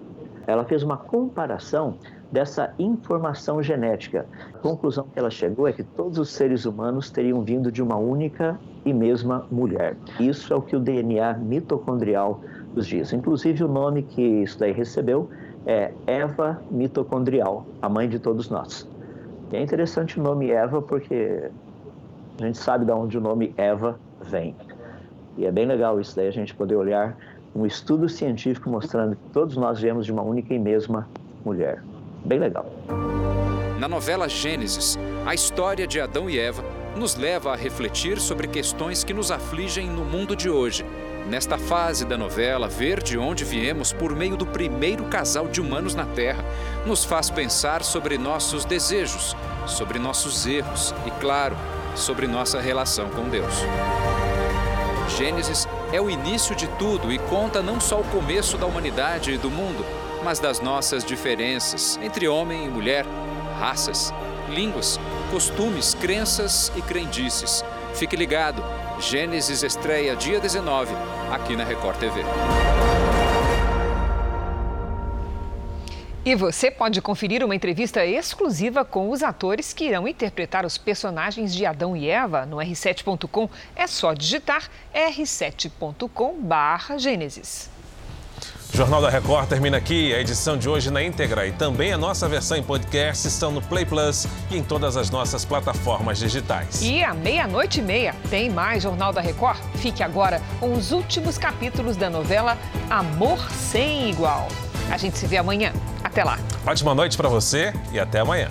[0.46, 1.96] Ela fez uma comparação
[2.30, 4.26] dessa informação genética.
[4.52, 7.96] A conclusão que ela chegou é que todos os seres humanos teriam vindo de uma
[7.96, 9.96] única e mesma mulher.
[10.18, 12.40] Isso é o que o DNA mitocondrial
[12.74, 13.12] nos diz.
[13.12, 15.30] Inclusive, o nome que isso daí recebeu
[15.66, 18.88] é Eva mitocondrial, a mãe de todos nós.
[19.52, 21.50] E é interessante o nome Eva porque
[22.40, 24.56] a gente sabe de onde o nome Eva vem.
[25.36, 27.16] E é bem legal isso daí, a gente poder olhar
[27.54, 31.08] um estudo científico mostrando que todos nós viemos de uma única e mesma
[31.44, 31.82] mulher.
[32.24, 32.66] Bem legal.
[33.78, 36.64] Na novela Gênesis, a história de Adão e Eva
[36.96, 40.84] nos leva a refletir sobre questões que nos afligem no mundo de hoje.
[41.28, 45.94] Nesta fase da novela, ver de onde viemos por meio do primeiro casal de humanos
[45.94, 46.44] na Terra
[46.86, 49.34] nos faz pensar sobre nossos desejos,
[49.66, 51.56] sobre nossos erros e, claro,
[51.96, 53.54] sobre nossa relação com Deus.
[55.16, 59.38] Gênesis é o início de tudo e conta não só o começo da humanidade e
[59.38, 59.86] do mundo,
[60.24, 63.06] mas das nossas diferenças entre homem e mulher,
[63.60, 64.12] raças,
[64.48, 64.98] línguas,
[65.30, 67.64] costumes, crenças e crendices.
[67.94, 68.60] Fique ligado,
[68.98, 70.92] Gênesis estreia dia 19,
[71.30, 72.24] aqui na Record TV.
[76.24, 81.54] E você pode conferir uma entrevista exclusiva com os atores que irão interpretar os personagens
[81.54, 83.50] de Adão e Eva no r7.com.
[83.76, 87.68] É só digitar r7.com/gênesis.
[88.72, 90.14] O Jornal da Record termina aqui.
[90.14, 93.60] A edição de hoje na íntegra e também a nossa versão em podcast estão no
[93.60, 96.80] Play Plus e em todas as nossas plataformas digitais.
[96.82, 99.58] E à meia-noite e meia tem mais Jornal da Record.
[99.74, 102.56] Fique agora com os últimos capítulos da novela
[102.88, 104.48] Amor Sem Igual.
[104.90, 105.72] A gente se vê amanhã.
[106.02, 106.38] Até lá.
[106.66, 108.48] Ótima noite para você e até amanhã.